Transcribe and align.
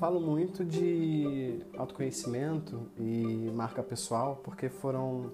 falo 0.00 0.18
muito 0.18 0.64
de 0.64 1.60
autoconhecimento 1.76 2.90
e 2.98 3.50
marca 3.54 3.82
pessoal 3.82 4.40
porque 4.42 4.70
foram 4.70 5.30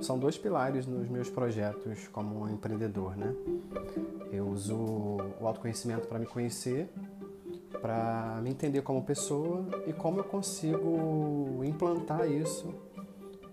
são 0.00 0.16
dois 0.16 0.38
pilares 0.38 0.86
nos 0.86 1.08
meus 1.08 1.28
projetos 1.28 2.06
como 2.06 2.48
empreendedor, 2.48 3.16
né? 3.16 3.34
Eu 4.30 4.46
uso 4.46 4.76
o 5.40 5.46
autoconhecimento 5.46 6.06
para 6.06 6.20
me 6.20 6.26
conhecer, 6.26 6.88
para 7.80 8.38
me 8.40 8.50
entender 8.50 8.82
como 8.82 9.02
pessoa 9.02 9.66
e 9.84 9.92
como 9.92 10.20
eu 10.20 10.24
consigo 10.24 11.60
implantar 11.64 12.30
isso 12.30 12.72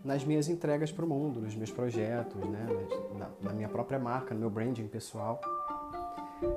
nas 0.03 0.23
minhas 0.23 0.48
entregas 0.48 0.91
para 0.91 1.03
o 1.03 1.07
mundo, 1.07 1.41
nos 1.41 1.55
meus 1.55 1.71
projetos, 1.71 2.39
né? 2.48 2.67
na, 3.17 3.30
na 3.41 3.52
minha 3.52 3.67
própria 3.67 3.98
marca, 3.98 4.35
no 4.35 4.41
meu 4.41 4.49
branding 4.52 4.88
pessoal. 4.88 5.41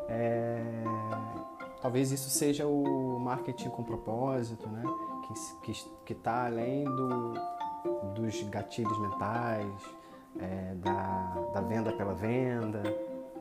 É... 0.06 0.62
Talvez 1.80 2.10
isso 2.10 2.28
seja 2.28 2.66
o 2.66 3.18
marketing 3.20 3.70
com 3.70 3.84
propósito, 3.84 4.68
né? 4.68 4.82
que 6.04 6.12
está 6.12 6.46
além 6.46 6.84
do, 6.84 7.34
dos 8.14 8.42
gatilhos 8.44 8.98
mentais, 8.98 9.82
é, 10.40 10.74
da, 10.76 11.50
da 11.52 11.60
venda 11.60 11.92
pela 11.92 12.14
venda, 12.14 12.82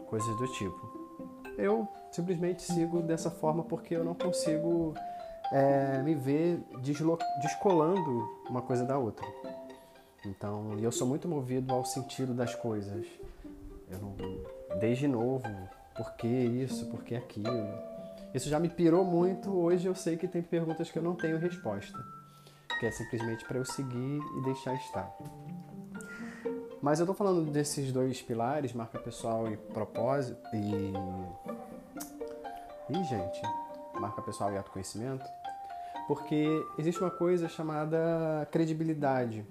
coisas 0.07 0.35
do 0.37 0.47
tipo. 0.53 0.97
Eu 1.57 1.87
simplesmente 2.11 2.61
sigo 2.61 3.01
dessa 3.01 3.31
forma 3.31 3.63
porque 3.63 3.95
eu 3.95 4.03
não 4.03 4.13
consigo 4.13 4.93
é, 5.51 6.01
me 6.03 6.13
ver 6.13 6.61
descolando 7.41 8.27
uma 8.49 8.61
coisa 8.61 8.83
da 8.85 8.97
outra. 8.97 9.25
Então, 10.25 10.77
eu 10.79 10.91
sou 10.91 11.07
muito 11.07 11.27
movido 11.27 11.73
ao 11.73 11.85
sentido 11.85 12.33
das 12.33 12.53
coisas. 12.53 13.05
Eu 13.89 13.99
desde 14.79 15.07
novo, 15.07 15.47
por 15.95 16.13
que 16.15 16.27
isso, 16.27 16.85
por 16.87 17.03
que 17.03 17.15
aquilo. 17.15 17.96
Isso 18.33 18.49
já 18.49 18.59
me 18.59 18.69
pirou 18.69 19.03
muito. 19.03 19.49
Hoje 19.49 19.87
eu 19.87 19.95
sei 19.95 20.17
que 20.17 20.27
tem 20.27 20.41
perguntas 20.41 20.91
que 20.91 20.99
eu 20.99 21.03
não 21.03 21.15
tenho 21.15 21.37
resposta, 21.37 21.97
que 22.79 22.85
é 22.85 22.91
simplesmente 22.91 23.45
para 23.45 23.57
eu 23.57 23.65
seguir 23.65 24.19
e 24.19 24.43
deixar 24.43 24.75
estar. 24.75 25.11
Mas 26.81 26.99
eu 26.99 27.05
tô 27.05 27.13
falando 27.13 27.49
desses 27.49 27.91
dois 27.91 28.21
pilares, 28.21 28.73
marca 28.73 28.99
pessoal 28.99 29.51
e 29.51 29.57
propósito 29.57 30.39
e 30.53 30.93
e 32.89 33.03
gente, 33.03 33.41
marca 33.99 34.21
pessoal 34.21 34.53
e 34.53 34.57
autoconhecimento, 34.57 35.25
porque 36.07 36.47
existe 36.77 37.01
uma 37.01 37.11
coisa 37.11 37.49
chamada 37.49 38.47
credibilidade. 38.49 39.45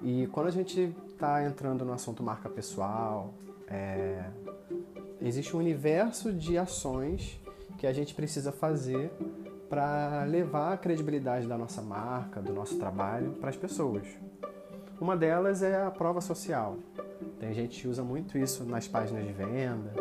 E 0.00 0.26
quando 0.28 0.46
a 0.46 0.50
gente 0.50 0.94
está 1.08 1.44
entrando 1.44 1.84
no 1.84 1.92
assunto 1.92 2.22
marca 2.22 2.48
pessoal, 2.48 3.34
é, 3.66 4.24
existe 5.20 5.54
um 5.56 5.58
universo 5.58 6.32
de 6.32 6.56
ações 6.56 7.40
que 7.78 7.86
a 7.86 7.92
gente 7.92 8.14
precisa 8.14 8.52
fazer 8.52 9.10
para 9.68 10.24
levar 10.24 10.72
a 10.72 10.76
credibilidade 10.76 11.46
da 11.46 11.58
nossa 11.58 11.82
marca, 11.82 12.40
do 12.40 12.52
nosso 12.52 12.78
trabalho 12.78 13.32
para 13.32 13.50
as 13.50 13.56
pessoas. 13.56 14.06
Uma 15.00 15.16
delas 15.16 15.62
é 15.62 15.82
a 15.82 15.90
prova 15.90 16.20
social. 16.20 16.76
Tem 17.38 17.52
gente 17.52 17.80
que 17.80 17.88
usa 17.88 18.02
muito 18.02 18.36
isso 18.36 18.64
nas 18.64 18.88
páginas 18.88 19.26
de 19.26 19.32
venda 19.32 19.92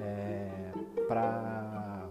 é, 0.00 0.50
para 1.06 2.08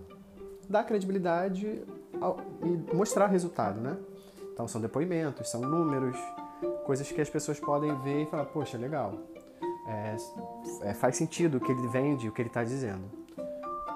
dar 0.68 0.84
credibilidade 0.86 1.84
ao, 2.20 2.38
e 2.64 2.96
mostrar 2.96 3.28
resultado, 3.28 3.80
né? 3.80 3.98
Então 4.54 4.68
são 4.68 4.82
depoimentos, 4.82 5.50
são 5.50 5.62
números, 5.62 6.18
coisas 6.86 7.12
que 7.12 7.22
as 7.22 7.30
pessoas 7.30 7.60
podem 7.60 7.94
ver 8.02 8.24
e 8.24 8.26
falar, 8.26 8.46
poxa, 8.46 8.78
legal, 8.78 9.14
é, 9.92 10.16
é, 10.90 10.94
faz 10.94 11.18
sentido 11.18 11.58
o 11.58 11.60
que 11.60 11.72
ele 11.72 11.88
vende, 11.88 12.30
o 12.30 12.32
que 12.32 12.42
ele 12.42 12.50
está 12.50 12.64
dizendo. 12.64 13.04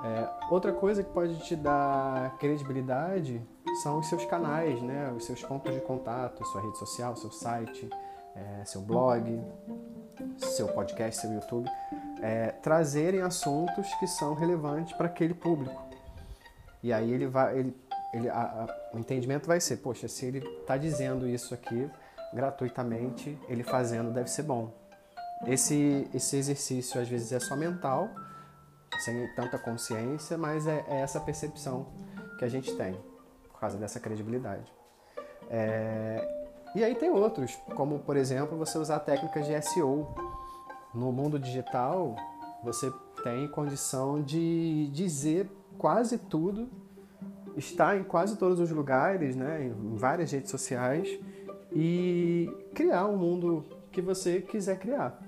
É, 0.04 0.30
outra 0.52 0.72
coisa 0.72 1.04
que 1.04 1.10
pode 1.10 1.38
te 1.46 1.56
dar 1.56 2.38
credibilidade 2.38 3.42
são 3.82 4.00
os 4.00 4.08
seus 4.08 4.26
canais, 4.26 4.82
né? 4.82 5.12
os 5.16 5.26
seus 5.26 5.42
pontos 5.44 5.74
de 5.74 5.82
contato, 5.82 6.46
sua 6.46 6.62
rede 6.62 6.78
social, 6.78 7.16
seu 7.16 7.32
site, 7.32 7.90
é, 8.36 8.66
seu 8.66 8.82
blog, 8.82 9.42
seu 10.38 10.68
podcast, 10.68 11.22
seu 11.22 11.32
YouTube, 11.32 11.70
é, 12.22 12.48
trazerem 12.48 13.22
assuntos 13.22 13.92
que 13.96 14.08
são 14.08 14.34
relevantes 14.36 14.94
para 14.94 15.08
aquele 15.08 15.34
público. 15.34 15.82
E 16.84 16.94
aí 16.94 17.12
ele 17.12 17.26
vai, 17.26 17.58
ele, 17.58 17.76
ele, 18.14 18.30
a, 18.30 18.42
a, 18.42 18.96
o 18.96 19.00
entendimento 19.00 19.48
vai 19.48 19.60
ser, 19.60 19.78
poxa, 19.78 20.08
se 20.08 20.26
ele 20.26 20.40
está 20.60 20.78
dizendo 20.78 21.28
isso 21.28 21.54
aqui 21.54 21.90
gratuitamente, 22.34 23.38
ele 23.48 23.64
fazendo 23.64 24.12
deve 24.12 24.30
ser 24.30 24.44
bom. 24.44 24.85
Esse, 25.46 26.08
esse 26.14 26.38
exercício 26.38 27.00
às 27.00 27.08
vezes 27.08 27.32
é 27.32 27.40
só 27.40 27.56
mental, 27.56 28.10
sem 29.00 29.28
tanta 29.36 29.58
consciência, 29.58 30.38
mas 30.38 30.68
é, 30.68 30.84
é 30.88 31.02
essa 31.02 31.20
percepção 31.20 31.88
que 32.40 32.46
a 32.46 32.50
gente 32.50 32.74
tem 32.76 32.98
por 33.52 33.60
causa 33.60 33.78
dessa 33.78 34.00
credibilidade. 34.00 34.72
É, 35.50 36.46
e 36.74 36.84
aí 36.84 36.96
tem 36.96 37.10
outros, 37.10 37.56
como 37.76 38.00
por 38.00 38.18
exemplo 38.18 38.58
você 38.58 38.78
usar 38.78 39.00
técnicas 39.00 39.46
de 39.46 39.62
SEO. 39.62 40.08
No 40.94 41.12
mundo 41.12 41.38
digital, 41.38 42.16
você 42.64 42.92
tem 43.24 43.48
condição 43.50 44.22
de 44.22 44.90
dizer 44.94 45.50
quase 45.78 46.18
tudo, 46.18 46.70
estar 47.56 47.98
em 47.98 48.04
quase 48.04 48.38
todos 48.38 48.60
os 48.60 48.72
lugares, 48.72 49.36
né, 49.36 49.66
em 49.66 49.96
várias 49.96 50.32
redes 50.32 50.50
sociais 50.50 51.20
e 51.72 52.50
criar 52.74 53.06
um 53.08 53.18
mundo 53.18 53.66
que 53.92 54.02
você 54.02 54.42
quiser 54.42 54.80
criar. 54.80 55.25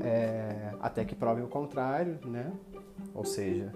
É, 0.00 0.72
até 0.80 1.04
que 1.04 1.14
prove 1.14 1.42
o 1.42 1.48
contrário, 1.48 2.18
né? 2.24 2.52
Ou 3.14 3.24
seja, 3.24 3.72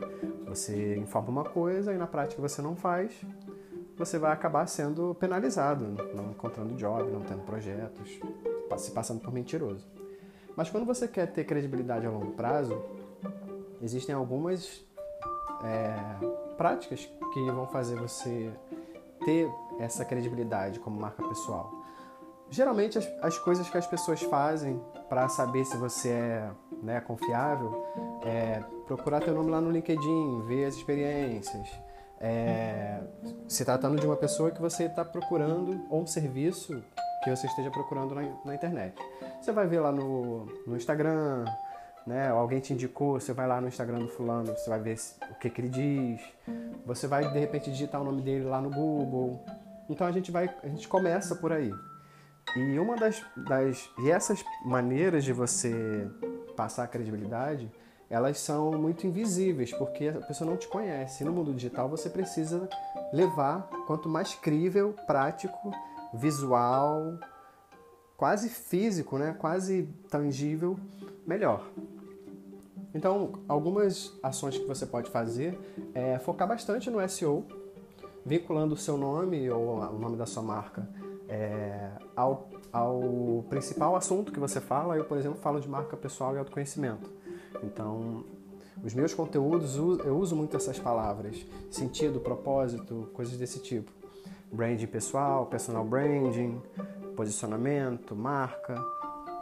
você 0.47 0.97
informa 0.97 1.29
uma 1.29 1.45
coisa 1.45 1.93
e 1.93 1.99
na 1.99 2.07
prática 2.07 2.41
você 2.41 2.63
não 2.63 2.75
faz, 2.75 3.21
você 3.97 4.19
vai 4.19 4.33
acabar 4.33 4.67
sendo 4.67 5.15
penalizado, 5.15 5.97
não 6.15 6.31
encontrando 6.31 6.75
job, 6.75 7.11
não 7.11 7.21
tendo 7.23 7.43
projetos, 7.45 8.19
se 8.79 8.91
passando 8.91 9.21
por 9.21 9.33
mentiroso. 9.33 9.87
Mas 10.57 10.71
quando 10.71 10.87
você 10.87 11.07
quer 11.07 11.27
ter 11.27 11.45
credibilidade 11.45 12.07
a 12.07 12.11
longo 12.11 12.33
prazo, 12.33 12.83
existem 13.83 14.15
algumas 14.15 14.85
é, 15.63 15.97
práticas 16.57 17.09
que 17.33 17.51
vão 17.51 17.67
fazer 17.67 17.97
você 17.97 18.51
ter 19.25 19.51
essa 19.79 20.05
credibilidade 20.05 20.79
como 20.81 20.99
marca 20.99 21.23
pessoal. 21.27 21.71
Geralmente 22.51 22.99
as, 22.99 23.07
as 23.23 23.39
coisas 23.39 23.69
que 23.69 23.77
as 23.77 23.87
pessoas 23.87 24.23
fazem 24.23 24.81
para 25.09 25.29
saber 25.29 25.65
se 25.65 25.77
você 25.77 26.11
é 26.11 26.51
né, 26.83 27.01
confiável 27.01 27.87
é 28.25 28.63
procurar 28.87 29.21
teu 29.21 29.35
nome 29.35 29.51
lá 29.51 29.61
no 29.61 29.71
LinkedIn, 29.71 30.43
ver 30.47 30.67
as 30.67 30.75
experiências, 30.75 31.69
é, 32.21 33.01
se 33.49 33.65
tratando 33.65 34.01
de 34.01 34.07
uma 34.07 34.17
pessoa 34.17 34.51
que 34.51 34.61
você 34.61 34.85
está 34.85 35.05
procurando 35.05 35.85
ou 35.91 36.03
um 36.03 36.07
serviço 36.07 36.83
que 37.23 37.31
você 37.31 37.47
esteja 37.47 37.71
procurando 37.71 38.15
na, 38.15 38.23
na, 38.45 38.55
internet. 38.55 38.95
Você 39.41 39.53
vai 39.53 39.67
ver 39.67 39.81
lá 39.81 39.91
no, 39.91 40.47
no 40.67 40.77
Instagram, 40.77 41.45
né? 42.07 42.29
Alguém 42.29 42.61
te 42.61 42.73
indicou, 42.73 43.21
você 43.21 43.33
vai 43.33 43.49
lá 43.49 43.61
no 43.61 43.67
Instagram 43.67 43.99
do 43.99 44.09
fulano, 44.09 44.47
você 44.47 44.71
vai 44.71 44.81
ver 44.81 44.97
o 45.31 45.35
que, 45.35 45.51
que 45.51 45.61
ele 45.61 45.69
diz. 45.69 46.21
Você 46.85 47.07
vai 47.09 47.29
de 47.29 47.39
repente 47.39 47.71
digitar 47.71 48.01
o 48.01 48.05
nome 48.05 48.23
dele 48.23 48.45
lá 48.45 48.61
no 48.61 48.71
Google. 48.71 49.45
Então 49.91 50.07
a 50.07 50.13
gente 50.13 50.31
vai, 50.31 50.49
a 50.63 50.69
gente 50.69 50.87
começa 50.87 51.35
por 51.35 51.53
aí. 51.53 51.73
E 52.55 52.79
uma 52.79 52.97
das, 52.97 53.25
das 53.37 53.91
e 53.99 54.11
essas 54.11 54.45
maneiras 54.65 55.25
de 55.25 55.33
você 55.33 56.09
passar 56.57 56.85
a 56.85 56.87
credibilidade 56.87 57.71
elas 58.09 58.39
são 58.39 58.71
muito 58.73 59.07
invisíveis, 59.07 59.73
porque 59.73 60.09
a 60.09 60.21
pessoa 60.21 60.49
não 60.49 60.57
te 60.57 60.69
conhece. 60.69 61.23
E 61.23 61.27
no 61.27 61.33
mundo 61.33 61.53
digital 61.53 61.89
você 61.89 62.09
precisa 62.09 62.69
levar 63.13 63.69
quanto 63.87 64.09
mais 64.09 64.35
crível, 64.35 64.95
prático, 65.07 65.73
visual, 66.15 67.19
quase 68.17 68.49
físico, 68.49 69.19
né? 69.19 69.35
quase 69.39 69.89
tangível, 70.09 70.79
melhor. 71.27 71.69
Então, 72.95 73.33
algumas 73.49 74.17
ações 74.23 74.57
que 74.57 74.65
você 74.65 74.87
pode 74.87 75.11
fazer 75.11 75.59
é 75.93 76.19
focar 76.19 76.49
bastante 76.49 76.89
no 76.89 77.07
SEO, 77.09 77.45
vinculando 78.25 78.75
o 78.75 78.79
seu 78.79 78.97
nome 78.97 79.51
ou 79.51 79.81
o 79.81 79.99
nome 79.99 80.17
da 80.17 80.27
sua 80.27 80.43
marca 80.43 80.89
é, 81.29 81.91
ao, 82.15 82.49
ao 82.73 83.45
principal 83.49 83.97
assunto 83.97 84.33
que 84.33 84.41
você 84.41 84.61
fala. 84.61 84.97
Eu, 84.97 85.05
por 85.05 85.19
exemplo, 85.19 85.39
falo 85.39 85.61
de 85.61 85.69
marca 85.69 85.97
pessoal 85.97 86.35
e 86.35 86.39
autoconhecimento. 86.39 87.11
Então, 87.63 88.25
os 88.85 88.95
meus 88.95 89.15
conteúdos, 89.15 89.77
eu 89.77 90.17
uso 90.19 90.37
muito 90.37 90.57
essas 90.57 90.79
palavras, 90.79 91.45
sentido, 91.71 92.21
propósito, 92.21 93.09
coisas 93.15 93.37
desse 93.37 93.61
tipo. 93.61 93.91
Branding 94.53 94.87
pessoal, 94.87 95.47
personal 95.47 95.85
branding, 95.85 96.61
posicionamento, 97.17 98.15
marca. 98.15 98.81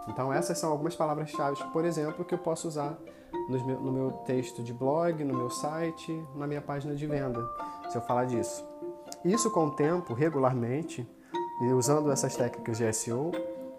Então, 0.08 0.32
essas 0.32 0.58
são 0.58 0.70
algumas 0.70 0.94
palavras-chave, 0.94 1.62
por 1.72 1.84
exemplo, 1.84 2.24
que 2.24 2.34
eu 2.34 2.38
posso 2.38 2.68
usar 2.68 2.96
no 3.48 3.92
meu 3.92 4.12
texto 4.26 4.62
de 4.62 4.72
blog, 4.72 5.22
no 5.24 5.34
meu 5.36 5.50
site, 5.50 6.12
na 6.34 6.46
minha 6.46 6.60
página 6.60 6.94
de 6.94 7.06
venda, 7.06 7.44
se 7.88 7.96
eu 7.96 8.02
falar 8.02 8.26
disso. 8.26 8.64
Isso 9.24 9.50
com 9.50 9.66
o 9.66 9.70
tempo, 9.70 10.14
regularmente, 10.14 11.06
e 11.60 11.72
usando 11.72 12.10
essas 12.10 12.36
técnicas 12.36 12.78
de 12.78 12.92
SEO, 12.92 13.30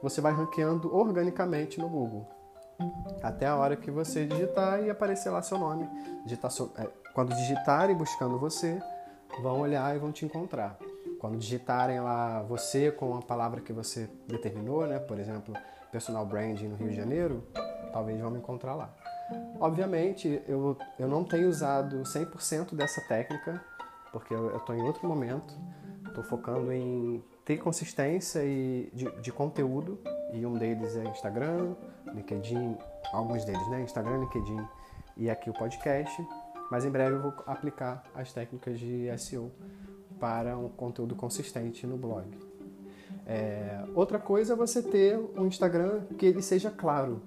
você 0.01 0.21
vai 0.21 0.33
ranqueando 0.33 0.95
organicamente 0.95 1.79
no 1.79 1.89
Google 1.89 2.35
até 3.21 3.45
a 3.45 3.55
hora 3.55 3.75
que 3.75 3.89
você 3.89 4.25
digitar 4.25 4.83
e 4.83 4.89
aparecer 4.89 5.29
lá 5.29 5.41
seu 5.41 5.57
nome. 5.57 5.89
Digitar 6.25 6.51
é, 6.77 6.87
quando 7.13 7.33
digitarem 7.35 7.95
buscando 7.95 8.37
você, 8.37 8.79
vão 9.41 9.61
olhar 9.61 9.95
e 9.95 9.99
vão 9.99 10.11
te 10.11 10.25
encontrar. 10.25 10.77
Quando 11.19 11.37
digitarem 11.37 11.99
lá 11.99 12.41
você 12.43 12.91
com 12.91 13.15
a 13.15 13.21
palavra 13.21 13.61
que 13.61 13.73
você 13.73 14.09
determinou, 14.27 14.85
né? 14.85 14.99
Por 14.99 15.17
exemplo, 15.19 15.55
personal 15.91 16.25
branding 16.25 16.67
no 16.67 16.75
Rio 16.75 16.89
de 16.89 16.95
Janeiro, 16.95 17.43
talvez 17.91 18.19
vão 18.19 18.29
me 18.29 18.39
encontrar 18.39 18.75
lá. 18.75 18.93
Obviamente, 19.59 20.41
eu, 20.47 20.77
eu 20.99 21.07
não 21.07 21.23
tenho 21.23 21.49
usado 21.49 22.03
100% 22.03 22.75
dessa 22.75 23.01
técnica, 23.01 23.63
porque 24.11 24.33
eu 24.33 24.55
estou 24.57 24.75
em 24.75 24.83
outro 24.83 25.07
momento, 25.07 25.55
estou 26.07 26.23
focando 26.23 26.71
em 26.71 27.23
ter 27.45 27.57
consistência 27.57 28.43
e 28.43 28.89
de, 28.91 29.09
de, 29.21 29.31
conteúdo, 29.31 29.99
e 30.33 30.43
um 30.45 30.57
deles 30.57 30.97
é 30.97 31.03
Instagram, 31.03 31.75
LinkedIn, 32.13 32.75
alguns 33.13 33.45
deles, 33.45 33.69
né? 33.69 33.83
Instagram, 33.83 34.17
LinkedIn 34.17 34.67
e 35.15 35.29
aqui 35.29 35.49
o 35.49 35.53
podcast, 35.53 36.27
mas 36.71 36.83
em 36.83 36.89
breve 36.89 37.15
eu 37.15 37.21
vou 37.21 37.33
aplicar 37.45 38.03
as 38.15 38.33
técnicas 38.33 38.79
de 38.79 39.07
SEO 39.19 39.51
para 40.19 40.57
um 40.57 40.69
conteúdo 40.69 41.15
consistente 41.15 41.85
no 41.85 41.97
blog. 41.97 42.25
É, 43.27 43.83
outra 43.93 44.17
coisa 44.17 44.53
é 44.53 44.55
você 44.55 44.81
ter 44.81 45.17
um 45.37 45.45
Instagram 45.45 46.01
que 46.17 46.25
ele 46.25 46.41
seja 46.41 46.71
claro, 46.71 47.21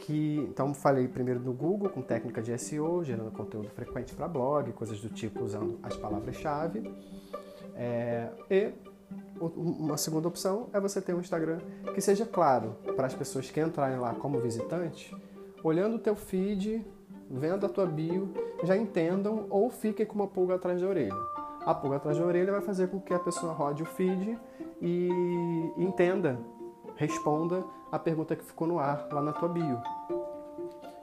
que 0.00 0.38
então 0.50 0.74
falei 0.74 1.06
primeiro 1.06 1.38
no 1.40 1.52
Google 1.52 1.88
com 1.88 2.02
técnica 2.02 2.42
de 2.42 2.56
SEO, 2.58 3.04
gerando 3.04 3.30
conteúdo 3.30 3.68
frequente 3.70 4.12
para 4.12 4.26
blog, 4.26 4.72
coisas 4.72 5.00
do 5.00 5.08
tipo 5.08 5.44
usando 5.44 5.78
as 5.84 5.96
palavras-chave. 5.96 6.92
É, 7.74 8.30
e 8.50 8.72
uma 9.40 9.96
segunda 9.96 10.28
opção 10.28 10.68
é 10.72 10.80
você 10.80 11.00
ter 11.00 11.14
um 11.14 11.20
Instagram 11.20 11.58
que 11.94 12.00
seja 12.00 12.24
claro 12.24 12.76
para 12.96 13.06
as 13.06 13.14
pessoas 13.14 13.50
que 13.50 13.60
entrarem 13.60 13.98
lá 13.98 14.14
como 14.14 14.40
visitante, 14.40 15.14
olhando 15.62 15.96
o 15.96 15.98
teu 15.98 16.16
feed, 16.16 16.86
vendo 17.30 17.66
a 17.66 17.68
tua 17.68 17.86
bio, 17.86 18.32
já 18.62 18.76
entendam 18.76 19.46
ou 19.50 19.70
fiquem 19.70 20.06
com 20.06 20.14
uma 20.14 20.26
pulga 20.26 20.54
atrás 20.54 20.80
da 20.80 20.86
orelha. 20.86 21.14
A 21.64 21.74
pulga 21.74 21.96
atrás 21.96 22.18
da 22.18 22.24
orelha 22.24 22.52
vai 22.52 22.60
fazer 22.60 22.88
com 22.88 23.00
que 23.00 23.12
a 23.12 23.18
pessoa 23.18 23.52
rode 23.52 23.82
o 23.82 23.86
feed 23.86 24.38
e 24.80 25.08
entenda, 25.76 26.38
responda 26.94 27.64
a 27.90 27.98
pergunta 27.98 28.36
que 28.36 28.44
ficou 28.44 28.66
no 28.66 28.78
ar 28.78 29.08
lá 29.12 29.20
na 29.20 29.32
tua 29.32 29.48
bio. 29.48 29.80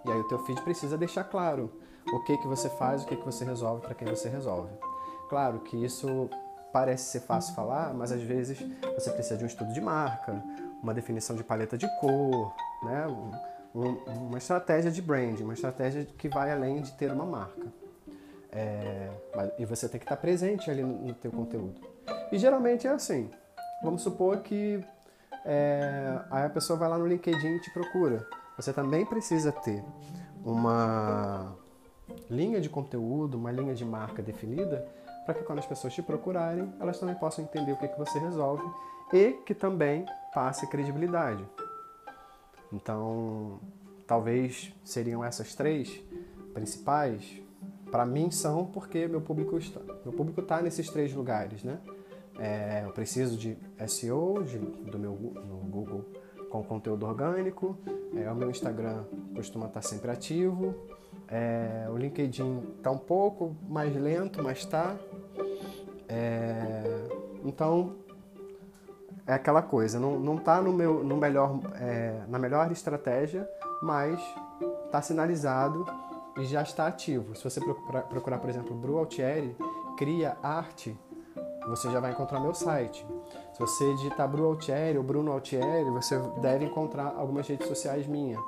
E 0.05 0.11
aí 0.11 0.19
o 0.19 0.27
teu 0.27 0.39
feed 0.39 0.61
precisa 0.61 0.97
deixar 0.97 1.23
claro 1.25 1.69
o 2.11 2.19
que 2.23 2.37
que 2.37 2.47
você 2.47 2.69
faz, 2.69 3.03
o 3.03 3.07
que 3.07 3.15
que 3.15 3.25
você 3.25 3.45
resolve, 3.45 3.81
para 3.81 3.93
quem 3.93 4.07
você 4.07 4.27
resolve. 4.29 4.71
Claro 5.29 5.59
que 5.59 5.77
isso 5.83 6.29
parece 6.73 7.05
ser 7.05 7.19
fácil 7.21 7.55
falar, 7.55 7.93
mas 7.93 8.11
às 8.11 8.21
vezes 8.21 8.57
você 8.95 9.11
precisa 9.11 9.37
de 9.37 9.43
um 9.43 9.47
estudo 9.47 9.71
de 9.71 9.79
marca, 9.79 10.43
uma 10.81 10.93
definição 10.93 11.35
de 11.35 11.43
paleta 11.43 11.77
de 11.77 11.87
cor, 11.99 12.53
né? 12.83 13.07
Um, 13.73 13.95
uma 14.27 14.37
estratégia 14.37 14.91
de 14.91 15.01
branding, 15.01 15.43
uma 15.43 15.53
estratégia 15.53 16.05
que 16.17 16.27
vai 16.27 16.51
além 16.51 16.81
de 16.81 16.91
ter 16.93 17.11
uma 17.11 17.25
marca. 17.25 17.71
É, 18.51 19.09
e 19.57 19.65
você 19.65 19.87
tem 19.87 19.99
que 19.99 20.05
estar 20.05 20.17
presente 20.17 20.69
ali 20.69 20.83
no, 20.83 21.07
no 21.07 21.13
teu 21.13 21.31
conteúdo. 21.31 21.79
E 22.31 22.37
geralmente 22.37 22.85
é 22.87 22.91
assim. 22.91 23.31
Vamos 23.81 24.01
supor 24.01 24.39
que 24.41 24.83
é, 25.45 26.19
aí 26.29 26.45
a 26.45 26.49
pessoa 26.49 26.77
vai 26.77 26.89
lá 26.89 26.97
no 26.97 27.07
LinkedIn 27.07 27.55
e 27.55 27.59
te 27.61 27.71
procura 27.71 28.27
você 28.55 28.71
também 28.71 29.05
precisa 29.05 29.51
ter 29.51 29.83
uma 30.45 31.55
linha 32.29 32.61
de 32.61 32.69
conteúdo, 32.69 33.35
uma 33.35 33.51
linha 33.51 33.73
de 33.73 33.83
marca 33.83 34.21
definida, 34.21 34.87
para 35.25 35.33
que 35.35 35.43
quando 35.43 35.59
as 35.59 35.65
pessoas 35.65 35.93
te 35.93 36.01
procurarem, 36.01 36.73
elas 36.79 36.99
também 36.99 37.15
possam 37.15 37.43
entender 37.43 37.71
o 37.71 37.77
que, 37.77 37.87
que 37.87 37.97
você 37.97 38.19
resolve 38.19 38.63
e 39.11 39.33
que 39.45 39.53
também 39.53 40.05
passe 40.33 40.67
credibilidade. 40.67 41.45
Então, 42.71 43.59
talvez 44.07 44.73
seriam 44.83 45.23
essas 45.23 45.53
três 45.53 46.01
principais. 46.53 47.41
Para 47.91 48.05
mim 48.05 48.31
são 48.31 48.65
porque 48.65 49.07
meu 49.07 49.21
público 49.21 49.57
está, 49.57 49.79
meu 50.03 50.13
público 50.13 50.41
está 50.41 50.61
nesses 50.61 50.89
três 50.89 51.13
lugares, 51.13 51.63
né? 51.63 51.79
É, 52.39 52.81
eu 52.83 52.91
preciso 52.91 53.37
de 53.37 53.55
SEO 53.87 54.43
de, 54.43 54.57
do 54.57 54.97
meu 54.97 55.11
no 55.11 55.57
Google 55.69 56.03
com 56.49 56.63
conteúdo 56.63 57.05
orgânico. 57.05 57.77
É, 58.15 58.31
o 58.31 58.35
meu 58.35 58.49
Instagram 58.49 59.03
costuma 59.35 59.67
estar 59.67 59.81
sempre 59.81 60.11
ativo. 60.11 60.75
É, 61.27 61.87
o 61.89 61.97
LinkedIn 61.97 62.75
está 62.77 62.91
um 62.91 62.97
pouco 62.97 63.55
mais 63.67 63.95
lento, 63.95 64.41
mas 64.43 64.59
está. 64.59 64.95
É, 66.13 67.07
então 67.43 67.95
é 69.25 69.33
aquela 69.33 69.63
coisa, 69.63 69.99
não 69.99 70.35
está 70.35 70.61
no 70.61 70.71
meu, 70.71 71.03
no 71.03 71.17
melhor, 71.17 71.59
é, 71.79 72.21
na 72.27 72.37
melhor 72.37 72.71
estratégia, 72.71 73.49
mas 73.81 74.21
está 74.85 75.01
sinalizado 75.01 75.85
e 76.37 76.45
já 76.45 76.61
está 76.61 76.85
ativo. 76.87 77.35
Se 77.35 77.43
você 77.43 77.59
procurar, 77.59 78.03
procurar 78.03 78.37
por 78.37 78.49
exemplo, 78.49 78.75
Bru 78.75 78.97
Altieri, 78.99 79.55
cria 79.97 80.37
arte, 80.43 80.95
você 81.67 81.89
já 81.89 81.99
vai 81.99 82.11
encontrar 82.11 82.39
meu 82.39 82.53
site. 82.53 83.05
Se 83.53 83.59
você 83.59 83.93
digitar 83.95 84.27
Bruno 84.27 84.49
Altieri 84.49 84.97
ou 84.97 85.03
Bruno 85.03 85.31
Altieri, 85.31 85.89
você 85.91 86.19
deve 86.41 86.65
encontrar 86.65 87.13
algumas 87.15 87.47
redes 87.47 87.67
sociais 87.67 88.05
minhas. 88.07 88.41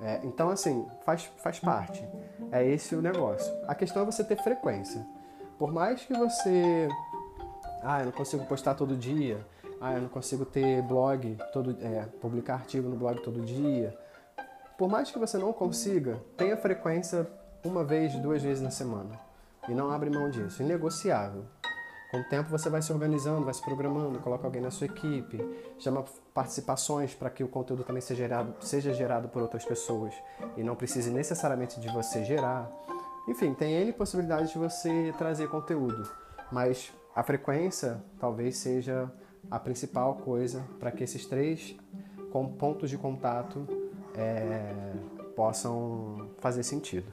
É, 0.00 0.20
então, 0.24 0.48
assim, 0.48 0.86
faz, 1.04 1.24
faz 1.42 1.60
parte. 1.60 2.02
É 2.50 2.66
esse 2.66 2.94
o 2.94 3.02
negócio. 3.02 3.52
A 3.68 3.74
questão 3.74 4.02
é 4.02 4.06
você 4.06 4.24
ter 4.24 4.36
frequência. 4.42 5.06
Por 5.60 5.70
mais 5.70 6.02
que 6.02 6.14
você. 6.14 6.88
Ah, 7.82 8.00
eu 8.00 8.06
não 8.06 8.12
consigo 8.12 8.46
postar 8.46 8.74
todo 8.74 8.96
dia. 8.96 9.46
Ah, 9.78 9.92
eu 9.92 10.00
não 10.00 10.08
consigo 10.08 10.46
ter 10.46 10.80
blog, 10.80 11.36
todo, 11.52 11.76
é, 11.82 12.06
publicar 12.18 12.54
artigo 12.54 12.88
no 12.88 12.96
blog 12.96 13.20
todo 13.20 13.42
dia. 13.42 13.94
Por 14.78 14.88
mais 14.88 15.10
que 15.10 15.18
você 15.18 15.36
não 15.36 15.52
consiga, 15.52 16.18
tenha 16.34 16.56
frequência 16.56 17.28
uma 17.62 17.84
vez, 17.84 18.14
duas 18.16 18.42
vezes 18.42 18.62
na 18.62 18.70
semana. 18.70 19.20
E 19.68 19.74
não 19.74 19.90
abre 19.90 20.08
mão 20.08 20.30
disso. 20.30 20.62
Inegociável. 20.62 21.44
Com 22.10 22.20
o 22.20 22.24
tempo 22.24 22.48
você 22.48 22.70
vai 22.70 22.80
se 22.80 22.90
organizando, 22.90 23.44
vai 23.44 23.52
se 23.52 23.62
programando, 23.62 24.18
coloca 24.18 24.46
alguém 24.46 24.62
na 24.62 24.70
sua 24.70 24.86
equipe, 24.86 25.38
chama 25.78 26.06
participações 26.32 27.14
para 27.14 27.28
que 27.28 27.44
o 27.44 27.48
conteúdo 27.48 27.84
também 27.84 28.00
seja 28.00 28.22
gerado, 28.22 28.54
seja 28.60 28.94
gerado 28.94 29.28
por 29.28 29.42
outras 29.42 29.64
pessoas 29.64 30.14
e 30.56 30.62
não 30.64 30.74
precise 30.74 31.10
necessariamente 31.10 31.78
de 31.78 31.88
você 31.92 32.24
gerar. 32.24 32.68
Enfim, 33.28 33.54
tem 33.54 33.74
N 33.74 33.92
possibilidades 33.92 34.50
de 34.50 34.58
você 34.58 35.14
trazer 35.16 35.48
conteúdo, 35.48 36.08
mas 36.50 36.92
a 37.14 37.22
frequência 37.22 38.02
talvez 38.18 38.56
seja 38.56 39.10
a 39.50 39.58
principal 39.58 40.16
coisa 40.16 40.64
para 40.78 40.90
que 40.90 41.04
esses 41.04 41.26
três 41.26 41.76
pontos 42.58 42.90
de 42.90 42.96
contato 42.96 43.66
é, 44.16 44.92
possam 45.34 46.30
fazer 46.38 46.62
sentido. 46.62 47.12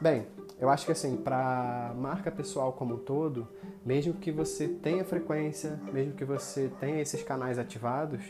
Bem, 0.00 0.26
eu 0.58 0.68
acho 0.68 0.86
que 0.86 0.92
assim, 0.92 1.16
para 1.16 1.92
marca 1.96 2.30
pessoal 2.30 2.72
como 2.72 2.94
um 2.94 2.98
todo, 2.98 3.48
mesmo 3.84 4.14
que 4.14 4.30
você 4.30 4.68
tenha 4.68 5.04
frequência, 5.04 5.80
mesmo 5.92 6.14
que 6.14 6.24
você 6.24 6.70
tenha 6.80 7.00
esses 7.00 7.22
canais 7.22 7.58
ativados, 7.58 8.22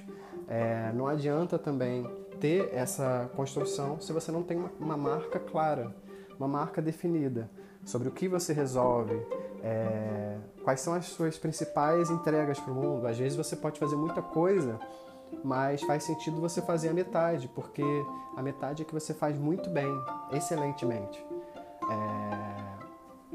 é, 0.48 0.92
não 0.92 1.06
adianta 1.06 1.58
também 1.58 2.08
ter 2.40 2.70
essa 2.72 3.30
construção 3.36 4.00
se 4.00 4.12
você 4.12 4.32
não 4.32 4.42
tem 4.42 4.56
uma, 4.56 4.70
uma 4.80 4.96
marca 4.96 5.38
clara, 5.38 5.94
uma 6.40 6.48
marca 6.48 6.80
definida 6.80 7.50
sobre 7.84 8.08
o 8.08 8.10
que 8.10 8.26
você 8.26 8.54
resolve, 8.54 9.14
é, 9.62 10.38
quais 10.64 10.80
são 10.80 10.94
as 10.94 11.04
suas 11.06 11.38
principais 11.38 12.08
entregas 12.08 12.58
para 12.58 12.72
o 12.72 12.74
mundo. 12.74 13.06
Às 13.06 13.18
vezes 13.18 13.36
você 13.36 13.54
pode 13.54 13.78
fazer 13.78 13.94
muita 13.94 14.22
coisa, 14.22 14.80
mas 15.44 15.82
faz 15.82 16.04
sentido 16.04 16.40
você 16.40 16.62
fazer 16.62 16.88
a 16.88 16.94
metade, 16.94 17.46
porque 17.48 17.84
a 18.36 18.42
metade 18.42 18.82
é 18.82 18.84
que 18.86 18.94
você 18.94 19.12
faz 19.12 19.38
muito 19.38 19.68
bem, 19.68 19.92
excelentemente. 20.32 21.22
É... 21.90 22.70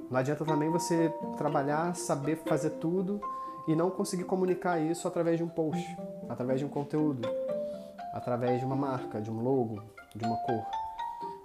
Não 0.09 0.17
adianta 0.19 0.43
também 0.43 0.69
você 0.69 1.13
trabalhar, 1.37 1.95
saber 1.95 2.37
fazer 2.37 2.71
tudo 2.71 3.21
e 3.67 3.75
não 3.75 3.91
conseguir 3.91 4.23
comunicar 4.23 4.79
isso 4.79 5.07
através 5.07 5.37
de 5.37 5.43
um 5.43 5.49
post, 5.49 5.85
através 6.27 6.59
de 6.59 6.65
um 6.65 6.69
conteúdo, 6.69 7.27
através 8.13 8.59
de 8.59 8.65
uma 8.65 8.75
marca, 8.75 9.21
de 9.21 9.29
um 9.29 9.41
logo, 9.41 9.81
de 10.15 10.25
uma 10.25 10.37
cor. 10.37 10.84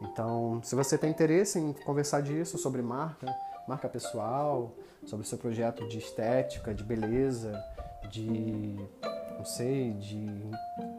Então, 0.02 0.60
se 0.62 0.74
você 0.74 0.96
tem 0.96 1.10
interesse 1.10 1.58
em 1.58 1.72
conversar 1.72 2.22
disso 2.22 2.56
sobre 2.56 2.80
marca, 2.80 3.26
marca 3.68 3.88
pessoal, 3.88 4.72
sobre 5.04 5.24
o 5.24 5.28
seu 5.28 5.38
projeto 5.38 5.86
de 5.88 5.98
estética, 5.98 6.74
de 6.74 6.82
beleza, 6.82 7.52
de 8.10 8.76
não 9.36 9.44
sei, 9.44 9.92
de 9.94 10.18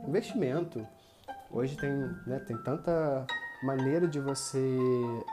investimento. 0.08 0.86
Hoje 1.52 1.78
tem, 1.78 1.92
né, 2.26 2.40
tem 2.40 2.58
tanta 2.58 3.26
maneira 3.64 4.08
de 4.08 4.20
você 4.20 4.78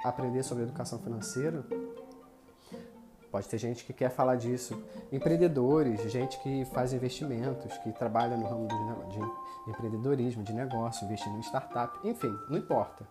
aprender 0.04 0.42
sobre 0.42 0.64
educação 0.64 0.98
financeira. 0.98 1.64
Pode 3.30 3.46
ter 3.48 3.58
gente 3.58 3.84
que 3.84 3.92
quer 3.92 4.10
falar 4.10 4.36
disso, 4.36 4.82
empreendedores, 5.12 6.00
gente 6.10 6.38
que 6.40 6.64
faz 6.66 6.92
investimentos, 6.92 7.76
que 7.78 7.92
trabalha 7.92 8.36
no 8.36 8.46
ramo 8.46 8.66
de 8.66 9.70
empreendedorismo, 9.70 10.42
de 10.42 10.52
negócio, 10.52 11.04
investindo 11.04 11.36
em 11.36 11.40
startup, 11.40 11.98
enfim, 12.06 12.34
não 12.48 12.58
importa. 12.58 13.06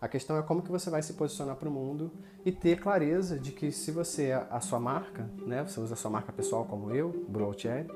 A 0.00 0.08
questão 0.08 0.36
é 0.36 0.42
como 0.42 0.62
que 0.62 0.70
você 0.70 0.90
vai 0.90 1.02
se 1.02 1.14
posicionar 1.14 1.56
para 1.56 1.68
o 1.68 1.72
mundo 1.72 2.12
e 2.44 2.52
ter 2.52 2.78
clareza 2.78 3.38
de 3.38 3.50
que 3.52 3.72
se 3.72 3.90
você 3.90 4.26
é 4.26 4.46
a 4.50 4.60
sua 4.60 4.78
marca, 4.78 5.28
né, 5.46 5.62
você 5.62 5.80
usa 5.80 5.94
a 5.94 5.96
sua 5.96 6.10
marca 6.10 6.32
pessoal 6.32 6.64
como 6.64 6.90
eu, 6.90 7.24
Bru 7.28 7.44
Altieri, 7.44 7.90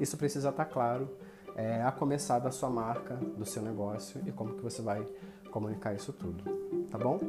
isso 0.00 0.16
precisa 0.16 0.48
estar 0.48 0.64
claro 0.64 1.08
é, 1.54 1.82
a 1.82 1.92
começar 1.92 2.40
da 2.40 2.50
sua 2.50 2.68
marca, 2.68 3.14
do 3.14 3.44
seu 3.44 3.62
negócio 3.62 4.20
e 4.26 4.32
como 4.32 4.54
que 4.54 4.62
você 4.62 4.82
vai 4.82 5.06
comunicar 5.50 5.94
isso 5.94 6.12
tudo, 6.12 6.42
tá 6.90 6.98
bom? 6.98 7.20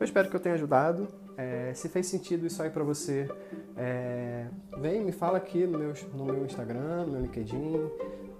Eu 0.00 0.04
espero 0.04 0.30
que 0.30 0.36
eu 0.36 0.40
tenha 0.40 0.54
ajudado. 0.54 1.06
É, 1.36 1.74
se 1.74 1.88
fez 1.88 2.06
sentido 2.06 2.46
isso 2.46 2.62
aí 2.62 2.70
para 2.70 2.82
você, 2.82 3.28
é, 3.76 4.46
vem, 4.78 5.04
me 5.04 5.12
fala 5.12 5.36
aqui 5.36 5.66
no 5.66 5.78
meu, 5.78 5.92
no 6.14 6.24
meu 6.24 6.46
Instagram, 6.46 7.04
no 7.04 7.12
meu 7.12 7.20
LinkedIn, 7.22 7.90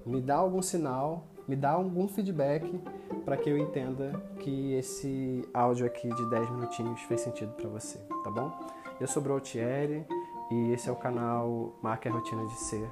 me 0.06 0.20
dá 0.20 0.36
algum 0.36 0.62
sinal, 0.62 1.26
me 1.46 1.56
dá 1.56 1.70
algum 1.70 2.08
feedback 2.08 2.80
para 3.24 3.36
que 3.36 3.48
eu 3.48 3.58
entenda 3.58 4.12
que 4.40 4.74
esse 4.74 5.46
áudio 5.52 5.86
aqui 5.86 6.08
de 6.08 6.30
10 6.30 6.50
minutinhos 6.50 7.00
fez 7.02 7.20
sentido 7.20 7.52
para 7.52 7.68
você, 7.68 7.98
tá 8.22 8.30
bom? 8.30 8.52
Eu 9.00 9.06
sou 9.06 9.22
Brotieri 9.22 10.06
e 10.50 10.72
esse 10.72 10.88
é 10.88 10.92
o 10.92 10.96
canal 10.96 11.74
Marca 11.82 12.08
a 12.08 12.12
Rotina 12.12 12.46
de 12.46 12.54
Ser. 12.54 12.88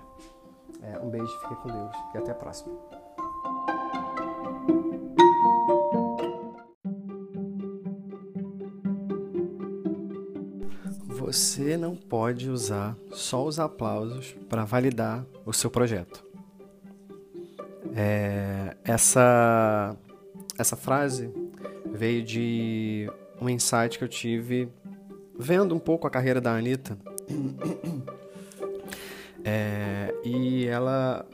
É, 0.82 0.98
um 0.98 1.10
beijo, 1.10 1.32
fique 1.40 1.56
com 1.56 1.68
Deus 1.68 1.96
e 2.14 2.18
até 2.18 2.32
a 2.32 2.34
próxima. 2.34 2.74
Você 11.06 11.76
não 11.76 11.96
pode 11.96 12.50
usar 12.50 12.96
só 13.10 13.46
os 13.46 13.58
aplausos 13.58 14.34
para 14.48 14.64
validar 14.64 15.24
o 15.46 15.52
seu 15.52 15.70
projeto. 15.70 16.31
É, 17.94 18.76
essa, 18.84 19.96
essa 20.58 20.76
frase 20.76 21.32
veio 21.86 22.22
de 22.22 23.10
um 23.40 23.48
insight 23.48 23.98
que 23.98 24.04
eu 24.04 24.08
tive 24.08 24.68
vendo 25.38 25.74
um 25.74 25.78
pouco 25.78 26.06
a 26.06 26.10
carreira 26.10 26.40
da 26.40 26.52
Anitta. 26.52 26.98
É, 29.44 30.14
e 30.24 30.66
ela. 30.68 31.26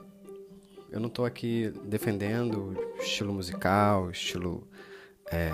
Eu 0.90 0.98
não 0.98 1.08
estou 1.08 1.26
aqui 1.26 1.70
defendendo 1.84 2.74
estilo 2.98 3.34
musical, 3.34 4.10
estilo 4.10 4.66
é, 5.30 5.50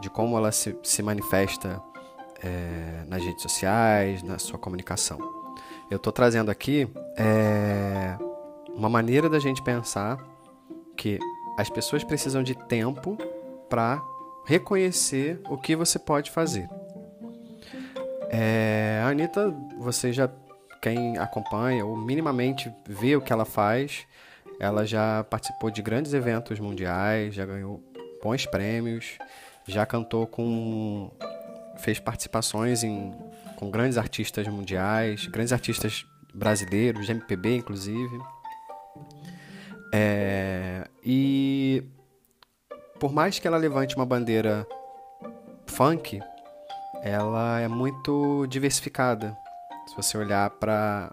de 0.00 0.10
como 0.10 0.36
ela 0.36 0.50
se, 0.50 0.76
se 0.82 1.04
manifesta 1.04 1.80
é, 2.42 3.04
nas 3.06 3.22
redes 3.22 3.42
sociais, 3.42 4.24
na 4.24 4.40
sua 4.40 4.58
comunicação. 4.58 5.18
Eu 5.88 5.98
estou 5.98 6.12
trazendo 6.12 6.50
aqui 6.50 6.88
é, 7.16 8.18
uma 8.78 8.88
maneira 8.88 9.28
da 9.28 9.40
gente 9.40 9.60
pensar 9.60 10.16
que 10.96 11.18
as 11.58 11.68
pessoas 11.68 12.04
precisam 12.04 12.44
de 12.44 12.54
tempo 12.54 13.18
para 13.68 14.00
reconhecer 14.46 15.40
o 15.50 15.58
que 15.58 15.74
você 15.74 15.98
pode 15.98 16.30
fazer. 16.30 16.68
É, 18.30 19.02
a 19.04 19.08
Anitta, 19.08 19.52
você 19.78 20.12
já, 20.12 20.30
quem 20.80 21.18
acompanha 21.18 21.84
ou 21.84 21.96
minimamente 21.96 22.72
vê 22.88 23.16
o 23.16 23.20
que 23.20 23.32
ela 23.32 23.44
faz, 23.44 24.06
ela 24.60 24.86
já 24.86 25.24
participou 25.24 25.70
de 25.70 25.82
grandes 25.82 26.12
eventos 26.12 26.60
mundiais, 26.60 27.34
já 27.34 27.44
ganhou 27.44 27.82
bons 28.22 28.46
prêmios, 28.46 29.18
já 29.66 29.84
cantou 29.84 30.26
com 30.26 31.10
fez 31.78 31.98
participações 31.98 32.82
em, 32.84 33.12
com 33.56 33.70
grandes 33.70 33.98
artistas 33.98 34.46
mundiais, 34.46 35.26
grandes 35.26 35.52
artistas 35.52 36.06
brasileiros, 36.32 37.08
MPB 37.08 37.56
inclusive. 37.56 38.18
É, 39.92 40.86
e 41.04 41.82
por 42.98 43.12
mais 43.12 43.38
que 43.38 43.46
ela 43.46 43.56
levante 43.56 43.96
uma 43.96 44.04
bandeira 44.04 44.66
funk, 45.66 46.20
ela 47.02 47.60
é 47.60 47.68
muito 47.68 48.46
diversificada. 48.48 49.36
Se 49.86 49.96
você 49.96 50.18
olhar 50.18 50.50
para 50.50 51.12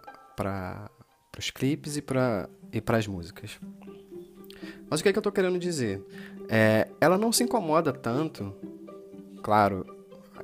os 1.38 1.50
clipes 1.51 1.96
e 1.98 2.01
para 2.01 2.50
e 2.74 2.84
as 2.88 3.08
músicas. 3.08 3.60
Mas 4.89 5.00
o 5.00 5.03
que, 5.03 5.10
é 5.10 5.12
que 5.13 5.17
eu 5.17 5.22
estou 5.22 5.32
querendo 5.32 5.58
dizer? 5.58 6.03
É, 6.50 6.88
ela 7.00 7.17
não 7.17 7.32
se 7.32 7.44
incomoda 7.44 7.94
tanto, 7.94 8.53
claro, 9.41 9.86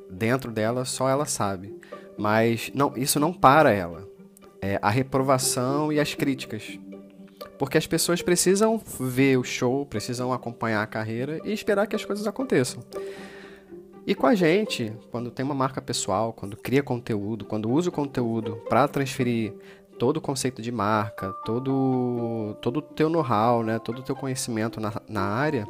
dentro 0.09 0.51
dela 0.51 0.85
só 0.85 1.09
ela 1.09 1.25
sabe. 1.25 1.75
Mas 2.17 2.71
não, 2.73 2.93
isso 2.95 3.19
não 3.19 3.33
para 3.33 3.71
ela. 3.71 4.07
É 4.61 4.79
a 4.81 4.89
reprovação 4.89 5.91
e 5.91 5.99
as 5.99 6.13
críticas. 6.13 6.79
Porque 7.61 7.77
as 7.77 7.85
pessoas 7.85 8.23
precisam 8.23 8.81
ver 8.99 9.37
o 9.37 9.43
show, 9.43 9.85
precisam 9.85 10.33
acompanhar 10.33 10.81
a 10.81 10.87
carreira 10.87 11.39
e 11.45 11.53
esperar 11.53 11.85
que 11.85 11.95
as 11.95 12.03
coisas 12.03 12.25
aconteçam. 12.25 12.83
E 14.03 14.15
com 14.15 14.25
a 14.25 14.33
gente, 14.33 14.91
quando 15.11 15.29
tem 15.29 15.45
uma 15.45 15.53
marca 15.53 15.79
pessoal, 15.79 16.33
quando 16.33 16.57
cria 16.57 16.81
conteúdo, 16.81 17.45
quando 17.45 17.69
usa 17.69 17.89
o 17.89 17.91
conteúdo 17.91 18.55
para 18.67 18.87
transferir 18.87 19.53
todo 19.99 20.17
o 20.17 20.21
conceito 20.21 20.59
de 20.59 20.71
marca, 20.71 21.31
todo 21.45 22.57
todo 22.63 22.77
o 22.77 22.81
teu 22.81 23.11
know-how, 23.11 23.61
né, 23.61 23.77
todo 23.77 23.99
o 23.99 24.03
teu 24.03 24.15
conhecimento 24.15 24.81
na, 24.81 24.99
na 25.07 25.21
área, 25.21 25.67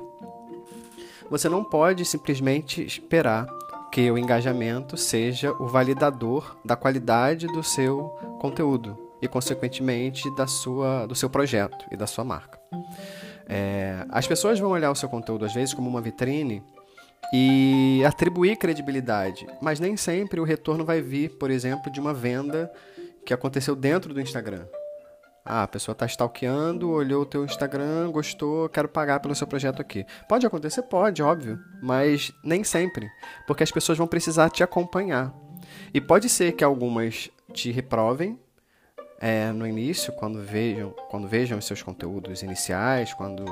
você 1.29 1.49
não 1.49 1.61
pode 1.61 2.05
simplesmente 2.05 2.81
esperar 2.81 3.47
que 3.91 4.09
o 4.09 4.17
engajamento 4.17 4.95
seja 4.95 5.51
o 5.59 5.67
validador 5.67 6.55
da 6.63 6.77
qualidade 6.77 7.47
do 7.47 7.61
seu 7.61 8.17
conteúdo 8.39 9.10
e, 9.21 9.27
consequentemente, 9.27 10.33
da 10.35 10.47
sua, 10.47 11.05
do 11.05 11.15
seu 11.15 11.29
projeto 11.29 11.85
e 11.91 11.97
da 11.97 12.07
sua 12.07 12.23
marca. 12.23 12.59
É, 13.47 14.05
as 14.09 14.25
pessoas 14.25 14.59
vão 14.59 14.71
olhar 14.71 14.91
o 14.91 14.95
seu 14.95 15.09
conteúdo, 15.09 15.45
às 15.45 15.53
vezes, 15.53 15.73
como 15.73 15.89
uma 15.89 16.01
vitrine 16.01 16.63
e 17.33 18.03
atribuir 18.05 18.57
credibilidade, 18.57 19.47
mas 19.61 19.79
nem 19.79 19.95
sempre 19.95 20.39
o 20.39 20.43
retorno 20.43 20.83
vai 20.83 21.01
vir, 21.01 21.37
por 21.37 21.51
exemplo, 21.51 21.91
de 21.91 21.99
uma 21.99 22.13
venda 22.13 22.71
que 23.25 23.33
aconteceu 23.33 23.75
dentro 23.75 24.13
do 24.13 24.21
Instagram. 24.21 24.65
Ah, 25.43 25.63
a 25.63 25.67
pessoa 25.67 25.93
está 25.93 26.05
stalkeando, 26.05 26.91
olhou 26.91 27.23
o 27.23 27.25
teu 27.25 27.43
Instagram, 27.43 28.11
gostou, 28.11 28.69
quero 28.69 28.87
pagar 28.87 29.19
pelo 29.19 29.33
seu 29.33 29.47
projeto 29.47 29.81
aqui. 29.81 30.05
Pode 30.29 30.45
acontecer? 30.45 30.83
Pode, 30.83 31.23
óbvio, 31.23 31.59
mas 31.81 32.31
nem 32.43 32.63
sempre, 32.63 33.09
porque 33.47 33.63
as 33.63 33.71
pessoas 33.71 33.97
vão 33.97 34.07
precisar 34.07 34.49
te 34.49 34.63
acompanhar. 34.63 35.33
E 35.93 35.99
pode 35.99 36.29
ser 36.29 36.51
que 36.51 36.63
algumas 36.63 37.29
te 37.53 37.71
reprovem 37.71 38.39
é, 39.21 39.51
no 39.51 39.67
início, 39.67 40.11
quando 40.13 40.41
vejam, 40.41 40.89
quando 41.09 41.27
vejam 41.27 41.59
os 41.59 41.65
seus 41.65 41.83
conteúdos 41.83 42.41
iniciais, 42.41 43.13
quando 43.13 43.45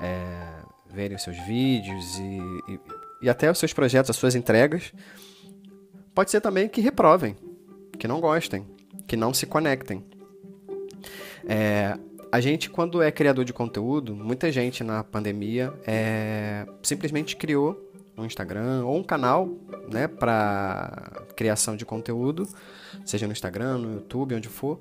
é, 0.00 0.62
verem 0.86 1.16
os 1.16 1.22
seus 1.22 1.36
vídeos 1.46 2.18
e, 2.18 2.72
e, 2.72 2.80
e 3.22 3.28
até 3.28 3.50
os 3.50 3.58
seus 3.58 3.74
projetos, 3.74 4.08
as 4.08 4.16
suas 4.16 4.34
entregas. 4.34 4.92
Pode 6.14 6.30
ser 6.30 6.40
também 6.40 6.68
que 6.68 6.80
reprovem, 6.80 7.36
que 7.98 8.08
não 8.08 8.20
gostem, 8.20 8.66
que 9.06 9.16
não 9.16 9.34
se 9.34 9.44
conectem. 9.44 10.02
É, 11.46 11.98
a 12.30 12.40
gente, 12.40 12.70
quando 12.70 13.02
é 13.02 13.10
criador 13.12 13.44
de 13.44 13.52
conteúdo, 13.52 14.16
muita 14.16 14.50
gente 14.50 14.82
na 14.82 15.04
pandemia 15.04 15.74
é, 15.86 16.66
simplesmente 16.82 17.36
criou 17.36 17.91
um 18.16 18.24
Instagram 18.24 18.84
ou 18.84 18.96
um 18.96 19.02
canal 19.02 19.48
né, 19.88 20.06
para 20.06 21.24
criação 21.36 21.76
de 21.76 21.84
conteúdo, 21.84 22.46
seja 23.04 23.26
no 23.26 23.32
Instagram, 23.32 23.78
no 23.78 23.94
YouTube, 23.94 24.34
onde 24.34 24.48
for, 24.48 24.80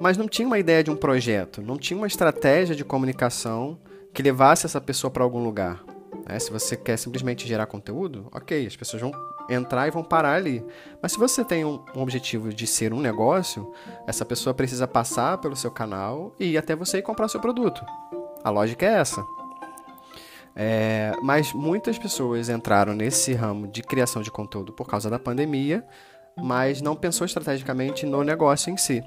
mas 0.00 0.16
não 0.16 0.28
tinha 0.28 0.46
uma 0.46 0.58
ideia 0.58 0.82
de 0.82 0.90
um 0.90 0.96
projeto, 0.96 1.60
não 1.60 1.76
tinha 1.76 1.96
uma 1.96 2.06
estratégia 2.06 2.74
de 2.74 2.84
comunicação 2.84 3.78
que 4.12 4.22
levasse 4.22 4.66
essa 4.66 4.80
pessoa 4.80 5.10
para 5.10 5.24
algum 5.24 5.42
lugar. 5.42 5.84
Né? 6.28 6.38
Se 6.38 6.50
você 6.50 6.76
quer 6.76 6.96
simplesmente 6.96 7.46
gerar 7.46 7.66
conteúdo, 7.66 8.28
ok, 8.32 8.66
as 8.66 8.76
pessoas 8.76 9.02
vão 9.02 9.12
entrar 9.48 9.88
e 9.88 9.90
vão 9.90 10.04
parar 10.04 10.34
ali. 10.34 10.64
Mas 11.00 11.12
se 11.12 11.18
você 11.18 11.44
tem 11.44 11.64
um, 11.64 11.82
um, 11.94 12.00
objetivo 12.00 12.52
de 12.52 12.66
ser 12.66 12.92
um 12.92 13.00
negócio, 13.00 13.72
essa 14.06 14.24
pessoa 14.24 14.54
precisa 14.54 14.86
passar 14.86 15.38
pelo 15.38 15.56
seu 15.56 15.70
canal 15.70 16.34
e 16.38 16.52
ir 16.52 16.58
até 16.58 16.76
você 16.76 16.98
e 16.98 17.02
comprar 17.02 17.28
seu 17.28 17.40
produto. 17.40 17.84
A 18.44 18.50
lógica 18.50 18.86
é 18.86 18.94
essa. 18.94 19.24
É, 20.54 21.12
mas 21.22 21.52
muitas 21.52 21.98
pessoas 21.98 22.48
entraram 22.48 22.94
nesse 22.94 23.32
ramo 23.32 23.66
de 23.66 23.82
criação 23.82 24.22
de 24.22 24.30
conteúdo 24.30 24.72
por 24.72 24.86
causa 24.86 25.08
da 25.08 25.18
pandemia, 25.18 25.84
mas 26.36 26.82
não 26.82 26.94
pensou 26.94 27.24
estrategicamente 27.24 28.04
no 28.04 28.22
negócio 28.22 28.72
em 28.72 28.76
si. 28.76 29.02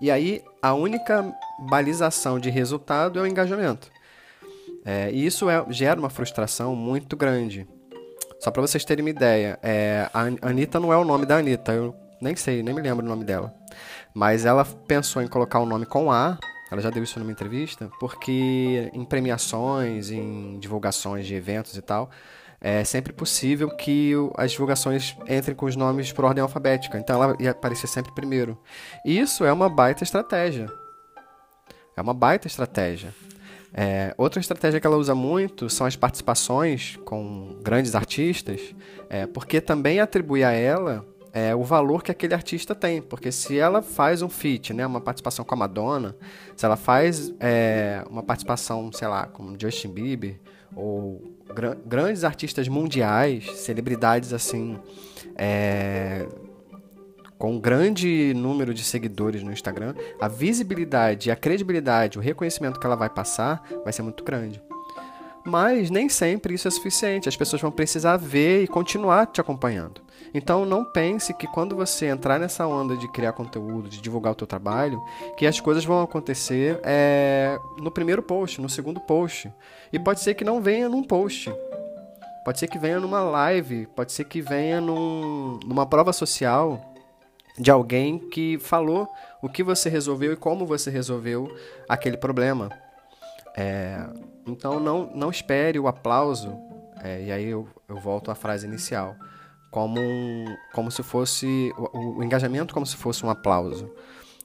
E 0.00 0.10
aí 0.10 0.42
a 0.62 0.74
única 0.74 1.32
balização 1.70 2.38
de 2.38 2.50
resultado 2.50 3.18
é 3.18 3.22
o 3.22 3.26
engajamento. 3.26 3.90
É, 4.84 5.10
e 5.10 5.26
isso 5.26 5.50
é, 5.50 5.64
gera 5.70 5.98
uma 5.98 6.10
frustração 6.10 6.74
muito 6.76 7.16
grande. 7.16 7.66
Só 8.38 8.50
para 8.50 8.62
vocês 8.62 8.84
terem 8.84 9.04
uma 9.04 9.10
ideia, 9.10 9.58
é, 9.62 10.08
a 10.12 10.48
Anitta 10.48 10.78
não 10.78 10.92
é 10.92 10.96
o 10.96 11.04
nome 11.04 11.26
da 11.26 11.38
Anitta, 11.38 11.72
eu 11.72 11.94
nem 12.20 12.36
sei, 12.36 12.62
nem 12.62 12.74
me 12.74 12.82
lembro 12.82 13.04
o 13.04 13.08
nome 13.08 13.24
dela. 13.24 13.54
Mas 14.14 14.44
ela 14.44 14.64
pensou 14.64 15.22
em 15.22 15.26
colocar 15.26 15.58
o 15.58 15.66
nome 15.66 15.86
com 15.86 16.12
A, 16.12 16.38
ela 16.70 16.80
já 16.80 16.90
deu 16.90 17.02
isso 17.02 17.18
numa 17.18 17.30
entrevista, 17.30 17.90
porque 18.00 18.90
em 18.92 19.04
premiações, 19.04 20.10
em 20.10 20.58
divulgações 20.58 21.26
de 21.26 21.34
eventos 21.34 21.76
e 21.76 21.82
tal, 21.82 22.10
é 22.60 22.82
sempre 22.84 23.12
possível 23.12 23.68
que 23.68 24.12
as 24.36 24.50
divulgações 24.50 25.16
entrem 25.28 25.54
com 25.54 25.66
os 25.66 25.76
nomes 25.76 26.12
por 26.12 26.24
ordem 26.24 26.42
alfabética. 26.42 26.98
Então 26.98 27.22
ela 27.22 27.36
ia 27.38 27.50
aparecer 27.52 27.86
sempre 27.86 28.12
primeiro. 28.12 28.58
E 29.04 29.18
isso 29.18 29.44
é 29.44 29.52
uma 29.52 29.68
baita 29.68 30.02
estratégia. 30.02 30.66
É 31.96 32.00
uma 32.00 32.14
baita 32.14 32.46
estratégia. 32.46 33.14
É, 33.72 34.14
outra 34.16 34.40
estratégia 34.40 34.80
que 34.80 34.86
ela 34.86 34.96
usa 34.96 35.14
muito 35.14 35.68
são 35.68 35.86
as 35.86 35.94
participações 35.94 36.98
com 37.04 37.58
grandes 37.62 37.94
artistas, 37.94 38.74
é, 39.08 39.26
porque 39.26 39.60
também 39.60 40.00
atribui 40.00 40.42
a 40.42 40.50
ela 40.50 41.04
é, 41.36 41.54
o 41.54 41.62
valor 41.62 42.02
que 42.02 42.10
aquele 42.10 42.32
artista 42.32 42.74
tem. 42.74 43.02
Porque 43.02 43.30
se 43.30 43.58
ela 43.58 43.82
faz 43.82 44.22
um 44.22 44.28
feat, 44.28 44.72
né, 44.72 44.86
uma 44.86 45.02
participação 45.02 45.44
com 45.44 45.54
a 45.54 45.58
Madonna, 45.58 46.16
se 46.56 46.64
ela 46.64 46.76
faz 46.76 47.30
é, 47.38 48.02
uma 48.08 48.22
participação, 48.22 48.90
sei 48.90 49.06
lá, 49.06 49.26
com 49.26 49.54
Justin 49.60 49.92
Bieber, 49.92 50.40
ou 50.74 51.22
gr 51.54 51.76
grandes 51.84 52.24
artistas 52.24 52.68
mundiais, 52.68 53.44
celebridades 53.58 54.32
assim, 54.32 54.78
é, 55.36 56.26
com 57.36 57.52
um 57.52 57.60
grande 57.60 58.32
número 58.34 58.72
de 58.72 58.82
seguidores 58.82 59.42
no 59.42 59.52
Instagram, 59.52 59.94
a 60.18 60.28
visibilidade, 60.28 61.30
a 61.30 61.36
credibilidade, 61.36 62.18
o 62.18 62.22
reconhecimento 62.22 62.80
que 62.80 62.86
ela 62.86 62.96
vai 62.96 63.10
passar 63.10 63.62
vai 63.84 63.92
ser 63.92 64.00
muito 64.00 64.24
grande. 64.24 64.62
Mas 65.44 65.90
nem 65.90 66.08
sempre 66.08 66.54
isso 66.54 66.66
é 66.66 66.70
suficiente. 66.70 67.28
As 67.28 67.36
pessoas 67.36 67.60
vão 67.60 67.70
precisar 67.70 68.16
ver 68.16 68.64
e 68.64 68.66
continuar 68.66 69.26
te 69.26 69.40
acompanhando. 69.40 70.05
Então 70.34 70.66
não 70.66 70.84
pense 70.84 71.32
que 71.32 71.46
quando 71.46 71.74
você 71.74 72.06
entrar 72.06 72.38
nessa 72.38 72.66
onda 72.66 72.96
de 72.96 73.08
criar 73.08 73.32
conteúdo, 73.32 73.88
de 73.88 74.00
divulgar 74.00 74.32
o 74.32 74.36
teu 74.36 74.46
trabalho, 74.46 75.00
que 75.36 75.46
as 75.46 75.60
coisas 75.60 75.84
vão 75.84 76.02
acontecer 76.02 76.80
é, 76.82 77.58
no 77.78 77.90
primeiro 77.90 78.22
post, 78.22 78.60
no 78.60 78.68
segundo 78.68 79.00
post. 79.00 79.52
E 79.92 79.98
pode 79.98 80.20
ser 80.20 80.34
que 80.34 80.44
não 80.44 80.60
venha 80.60 80.88
num 80.88 81.02
post. 81.02 81.52
Pode 82.44 82.60
ser 82.60 82.68
que 82.68 82.78
venha 82.78 83.00
numa 83.00 83.22
live, 83.22 83.86
pode 83.96 84.12
ser 84.12 84.24
que 84.24 84.40
venha 84.40 84.80
num, 84.80 85.58
numa 85.64 85.84
prova 85.84 86.12
social 86.12 86.80
de 87.58 87.70
alguém 87.70 88.18
que 88.18 88.58
falou 88.58 89.08
o 89.42 89.48
que 89.48 89.62
você 89.62 89.88
resolveu 89.88 90.32
e 90.32 90.36
como 90.36 90.66
você 90.66 90.90
resolveu 90.90 91.54
aquele 91.88 92.16
problema. 92.16 92.70
É, 93.56 94.06
então 94.46 94.78
não, 94.78 95.10
não 95.14 95.30
espere 95.30 95.78
o 95.78 95.88
aplauso, 95.88 96.56
é, 97.02 97.22
e 97.22 97.32
aí 97.32 97.46
eu, 97.46 97.66
eu 97.88 97.96
volto 97.96 98.30
à 98.30 98.34
frase 98.34 98.66
inicial, 98.66 99.16
como, 99.70 100.00
um, 100.00 100.44
como 100.72 100.90
se 100.90 101.02
fosse 101.02 101.72
o, 101.76 102.18
o, 102.18 102.24
engajamento 102.24 102.72
como 102.72 102.86
se 102.86 102.96
fosse 102.96 103.24
um 103.24 103.30
aplauso. 103.30 103.90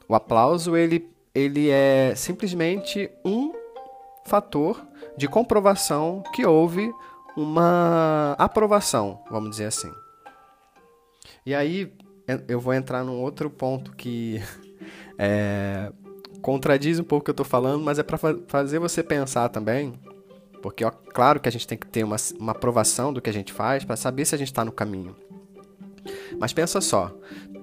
O 0.07 0.15
aplauso 0.15 0.75
ele, 0.75 1.09
ele 1.33 1.69
é 1.69 2.13
simplesmente 2.15 3.09
um 3.23 3.53
fator 4.25 4.85
de 5.17 5.27
comprovação 5.27 6.23
que 6.33 6.45
houve 6.45 6.91
uma 7.35 8.35
aprovação, 8.37 9.21
vamos 9.29 9.51
dizer 9.51 9.65
assim. 9.65 9.91
E 11.45 11.55
aí 11.55 11.91
eu 12.47 12.59
vou 12.59 12.73
entrar 12.73 13.03
num 13.03 13.19
outro 13.19 13.49
ponto 13.49 13.95
que 13.95 14.41
é, 15.17 15.91
contradiz 16.41 16.99
um 16.99 17.03
pouco 17.03 17.21
o 17.21 17.25
que 17.25 17.29
eu 17.31 17.33
estou 17.33 17.45
falando, 17.45 17.83
mas 17.83 17.99
é 17.99 18.03
para 18.03 18.17
fazer 18.47 18.79
você 18.79 19.01
pensar 19.01 19.49
também. 19.49 19.93
Porque, 20.61 20.85
ó, 20.85 20.91
claro 20.91 21.39
que 21.39 21.49
a 21.49 21.51
gente 21.51 21.67
tem 21.67 21.77
que 21.77 21.87
ter 21.87 22.03
uma, 22.03 22.17
uma 22.39 22.51
aprovação 22.51 23.11
do 23.11 23.21
que 23.21 23.29
a 23.29 23.33
gente 23.33 23.51
faz 23.51 23.83
para 23.83 23.95
saber 23.95 24.25
se 24.25 24.35
a 24.35 24.37
gente 24.37 24.47
está 24.47 24.63
no 24.63 24.71
caminho. 24.71 25.15
Mas 26.39 26.53
pensa 26.53 26.81
só: 26.81 27.11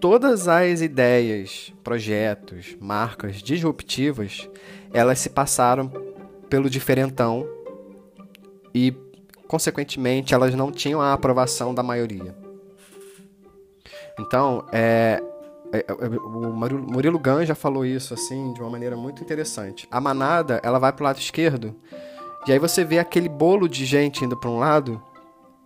todas 0.00 0.48
as 0.48 0.80
ideias, 0.80 1.72
projetos, 1.82 2.76
marcas 2.80 3.36
disruptivas, 3.36 4.48
elas 4.92 5.18
se 5.18 5.30
passaram 5.30 5.90
pelo 6.48 6.68
diferentão 6.70 7.46
e, 8.74 8.94
consequentemente, 9.46 10.34
elas 10.34 10.54
não 10.54 10.72
tinham 10.72 11.00
a 11.00 11.12
aprovação 11.12 11.74
da 11.74 11.82
maioria. 11.82 12.34
Então, 14.18 14.66
é, 14.72 15.22
é, 15.72 15.84
é, 15.88 15.92
o 15.92 16.52
Murilo 16.52 17.18
Gun 17.18 17.44
já 17.44 17.54
falou 17.54 17.84
isso 17.84 18.14
assim 18.14 18.52
de 18.52 18.60
uma 18.60 18.70
maneira 18.70 18.96
muito 18.96 19.22
interessante. 19.22 19.86
A 19.90 20.00
manada, 20.00 20.60
ela 20.62 20.78
vai 20.78 20.92
pro 20.92 21.04
lado 21.04 21.18
esquerdo, 21.18 21.76
e 22.48 22.52
aí 22.52 22.58
você 22.58 22.84
vê 22.84 22.98
aquele 22.98 23.28
bolo 23.28 23.68
de 23.68 23.84
gente 23.84 24.24
indo 24.24 24.36
para 24.36 24.48
um 24.48 24.58
lado, 24.58 25.02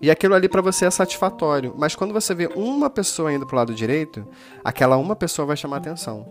e 0.01 0.11
aquilo 0.11 0.35
ali 0.35 0.49
para 0.49 0.61
você 0.61 0.85
é 0.85 0.91
satisfatório. 0.91 1.73
Mas 1.79 1.95
quando 1.95 2.13
você 2.13 2.35
vê 2.35 2.49
uma 2.57 2.91
pessoa 2.91 3.33
indo 3.33 3.47
pro 3.47 3.57
lado 3.57 3.73
direito, 3.73 4.27
aquela 4.65 4.97
uma 4.97 5.15
pessoa 5.15 5.47
vai 5.47 5.57
chamar 5.57 5.77
atenção. 5.77 6.27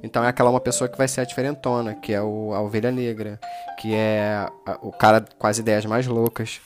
Então 0.00 0.22
é 0.22 0.28
aquela 0.28 0.50
uma 0.50 0.60
pessoa 0.60 0.88
que 0.88 0.96
vai 0.96 1.08
ser 1.08 1.22
a 1.22 1.24
diferentona, 1.24 1.96
que 1.96 2.12
é 2.12 2.22
o, 2.22 2.54
a 2.54 2.60
ovelha 2.60 2.92
negra, 2.92 3.40
que 3.80 3.92
é 3.92 4.46
a, 4.64 4.78
o 4.80 4.92
cara 4.92 5.24
com 5.36 5.48
as 5.48 5.58
ideias 5.58 5.84
mais 5.84 6.06
loucas. 6.06 6.60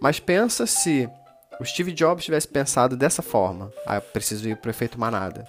Mas 0.00 0.18
pensa 0.18 0.66
se 0.66 1.08
o 1.60 1.64
Steve 1.64 1.92
Jobs 1.92 2.24
tivesse 2.24 2.48
pensado 2.48 2.96
dessa 2.96 3.22
forma. 3.22 3.70
Ah, 3.86 3.94
eu 3.96 4.02
preciso 4.02 4.48
ir 4.48 4.56
pro 4.56 4.70
efeito 4.70 4.98
manada. 4.98 5.46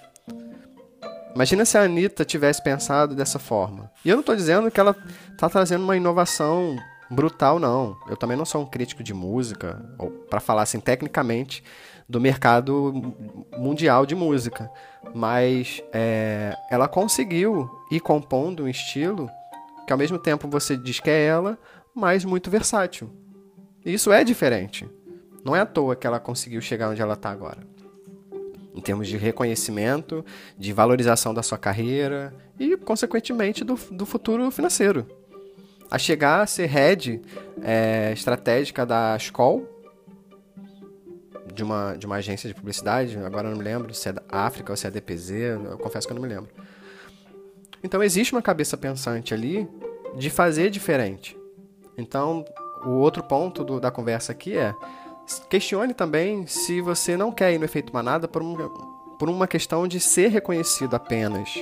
Imagina 1.33 1.65
se 1.65 1.79
a 1.79 1.81
Anitta 1.81 2.23
tivesse 2.23 2.61
pensado 2.61 3.15
dessa 3.15 3.39
forma. 3.39 3.89
E 4.05 4.09
eu 4.09 4.15
não 4.15 4.21
estou 4.21 4.35
dizendo 4.35 4.69
que 4.69 4.79
ela 4.79 4.95
está 5.31 5.49
trazendo 5.49 5.83
uma 5.83 5.97
inovação 5.97 6.77
brutal, 7.13 7.59
não. 7.59 7.97
Eu 8.07 8.17
também 8.17 8.35
não 8.35 8.45
sou 8.45 8.61
um 8.61 8.65
crítico 8.65 9.03
de 9.03 9.13
música, 9.13 9.83
para 10.29 10.39
falar 10.39 10.63
assim 10.63 10.79
tecnicamente, 10.79 11.63
do 12.07 12.19
mercado 12.19 13.15
mundial 13.57 14.05
de 14.05 14.15
música. 14.15 14.69
Mas 15.13 15.81
é, 15.93 16.55
ela 16.69 16.87
conseguiu 16.87 17.69
ir 17.91 17.99
compondo 17.99 18.63
um 18.63 18.67
estilo 18.67 19.29
que 19.85 19.93
ao 19.93 19.99
mesmo 19.99 20.17
tempo 20.17 20.47
você 20.47 20.77
diz 20.77 20.99
que 20.99 21.09
é 21.09 21.25
ela, 21.25 21.57
mas 21.93 22.25
muito 22.25 22.49
versátil. 22.49 23.09
Isso 23.85 24.11
é 24.11 24.23
diferente. 24.23 24.89
Não 25.43 25.55
é 25.55 25.59
à 25.59 25.65
toa 25.65 25.95
que 25.95 26.07
ela 26.07 26.19
conseguiu 26.19 26.61
chegar 26.61 26.89
onde 26.89 27.01
ela 27.01 27.13
está 27.13 27.29
agora 27.29 27.73
em 28.73 28.81
termos 28.81 29.07
de 29.07 29.17
reconhecimento, 29.17 30.25
de 30.57 30.73
valorização 30.73 31.33
da 31.33 31.43
sua 31.43 31.57
carreira 31.57 32.33
e, 32.59 32.75
consequentemente, 32.75 33.63
do, 33.63 33.75
do 33.91 34.05
futuro 34.05 34.49
financeiro. 34.49 35.05
A 35.93 35.99
chegar 35.99 36.41
a 36.41 36.47
ser 36.47 36.65
head 36.65 37.21
é, 37.61 38.11
estratégica 38.13 38.83
da 38.83 39.15
Skoll, 39.17 39.69
de 41.53 41.63
uma, 41.63 41.93
de 41.95 42.07
uma 42.07 42.15
agência 42.15 42.47
de 42.47 42.55
publicidade, 42.55 43.15
agora 43.19 43.47
não 43.47 43.57
me 43.57 43.63
lembro 43.63 43.93
se 43.93 44.09
é 44.09 44.13
da 44.13 44.23
África 44.27 44.73
ou 44.73 44.75
se 44.75 44.87
é 44.87 44.89
DPZ, 44.89 45.29
eu 45.29 45.77
confesso 45.77 46.07
que 46.07 46.11
eu 46.11 46.15
não 46.15 46.23
me 46.23 46.27
lembro. 46.27 46.49
Então 47.83 48.01
existe 48.01 48.33
uma 48.33 48.41
cabeça 48.41 48.75
pensante 48.75 49.35
ali 49.35 49.69
de 50.17 50.31
fazer 50.31 50.71
diferente. 50.71 51.37
Então, 51.95 52.43
o 52.83 52.93
outro 52.93 53.21
ponto 53.23 53.63
do, 53.63 53.79
da 53.79 53.91
conversa 53.91 54.31
aqui 54.31 54.57
é 54.57 54.73
Questione 55.47 55.93
também 55.93 56.47
se 56.47 56.81
você 56.81 57.15
não 57.15 57.31
quer 57.31 57.53
ir 57.53 57.59
no 57.59 57.65
efeito 57.65 57.93
manada 57.93 58.27
por 58.27 58.41
uma, 58.41 58.67
por 59.19 59.29
uma 59.29 59.45
questão 59.45 59.87
de 59.87 59.99
ser 59.99 60.29
reconhecido 60.29 60.95
apenas. 60.95 61.53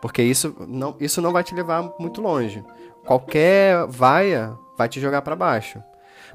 Porque 0.00 0.22
isso 0.22 0.54
não, 0.66 0.96
isso 1.00 1.20
não 1.20 1.32
vai 1.32 1.42
te 1.42 1.54
levar 1.54 1.92
muito 1.98 2.20
longe. 2.20 2.64
Qualquer 3.04 3.86
vaia 3.86 4.56
vai 4.76 4.88
te 4.88 5.00
jogar 5.00 5.22
para 5.22 5.36
baixo. 5.36 5.82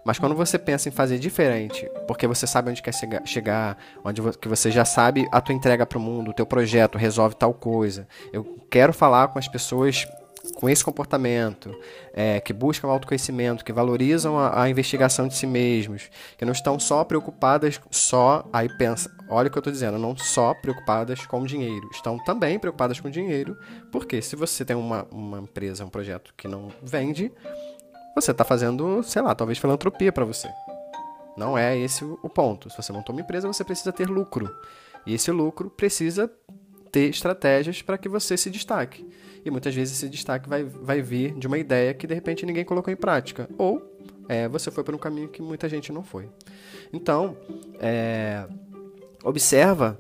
Mas 0.04 0.18
quando 0.18 0.36
você 0.36 0.58
pensa 0.58 0.90
em 0.90 0.92
fazer 0.92 1.20
diferente, 1.20 1.90
porque 2.08 2.26
você 2.26 2.48
sabe 2.48 2.72
onde 2.72 2.82
quer 2.82 2.94
chegar, 3.26 3.78
onde 4.04 4.22
que 4.40 4.48
você 4.48 4.72
já 4.72 4.86
sabe 4.86 5.28
a 5.32 5.40
tua 5.40 5.54
entrega 5.54 5.86
para 5.86 5.98
o 5.98 6.02
mundo, 6.02 6.32
o 6.32 6.34
teu 6.34 6.46
projeto 6.46 6.98
resolve 6.98 7.36
tal 7.36 7.54
coisa. 7.54 8.08
Eu 8.34 8.44
quero 8.70 8.94
falar 8.94 9.28
com 9.28 9.38
as 9.38 9.48
pessoas 9.48 10.08
com 10.56 10.70
esse 10.70 10.84
comportamento, 10.84 11.76
é, 12.14 12.40
que 12.40 12.54
buscam 12.54 12.88
autoconhecimento, 12.88 13.64
que 13.64 13.72
valorizam 13.72 14.38
a, 14.38 14.64
a, 14.64 14.70
investigação 14.70 15.28
de 15.28 15.36
si 15.36 15.46
mesmos, 15.46 16.10
que 16.38 16.46
não 16.46 16.52
estão 16.52 16.80
só 16.80 17.04
preocupadas 17.04 17.80
só, 17.92 18.48
aí 18.52 18.70
pensa, 18.78 19.12
olha 19.30 19.48
o 19.48 19.52
que 19.52 19.58
eu 19.58 19.62
estou 19.62 19.74
dizendo, 19.74 19.98
não 19.98 20.16
só 20.18 20.54
preocupadas 20.54 21.26
com 21.26 21.44
dinheiro, 21.46 21.90
estão 21.92 22.18
também 22.18 22.58
preocupadas 22.60 23.00
com 23.00 23.10
dinheiro, 23.10 23.58
porque 23.92 24.22
se 24.22 24.36
você 24.36 24.66
tem 24.66 24.76
uma, 24.76 25.08
uma 25.12 25.40
empresa, 25.40 25.86
um 25.86 25.90
projeto 25.90 26.34
que 26.36 26.48
não 26.48 26.70
vende, 26.82 27.32
você 28.16 28.32
está 28.32 28.44
fazendo, 28.44 29.04
sei 29.04 29.22
lá, 29.22 29.34
talvez 29.34 29.58
filantropia 29.58 30.12
para 30.12 30.26
você. 30.26 30.50
Não 31.38 31.58
é 31.58 31.78
esse 31.78 32.04
o 32.04 32.30
ponto. 32.30 32.70
Se 32.70 32.76
você 32.76 32.92
montou 32.92 33.16
uma 33.16 33.22
empresa, 33.22 33.48
você 33.48 33.64
precisa 33.64 33.92
ter 33.92 34.10
lucro. 34.10 34.54
E 35.06 35.14
esse 35.14 35.32
lucro 35.32 35.70
precisa 35.70 36.30
ter 36.92 37.10
estratégias 37.10 37.82
para 37.82 37.98
que 37.98 38.10
você 38.10 38.36
se 38.36 38.50
destaque. 38.50 39.08
E 39.44 39.52
muitas 39.52 39.74
vezes 39.74 39.98
esse 39.98 40.10
destaque 40.10 40.48
vai, 40.48 40.64
vai 40.64 41.02
vir 41.02 41.34
de 41.34 41.48
uma 41.48 41.58
ideia 41.58 41.94
que 41.94 42.06
de 42.06 42.14
repente 42.14 42.46
ninguém 42.46 42.64
colocou 42.64 42.94
em 42.94 42.96
prática. 42.96 43.50
Ou 43.58 43.82
é, 44.28 44.48
você 44.48 44.72
foi 44.72 44.84
por 44.84 44.96
um 44.96 44.98
caminho 44.98 45.28
que 45.28 45.42
muita 45.42 45.68
gente 45.68 45.92
não 45.92 46.04
foi. 46.04 46.30
Então, 46.94 47.36
é, 47.80 48.46
observa 49.24 49.98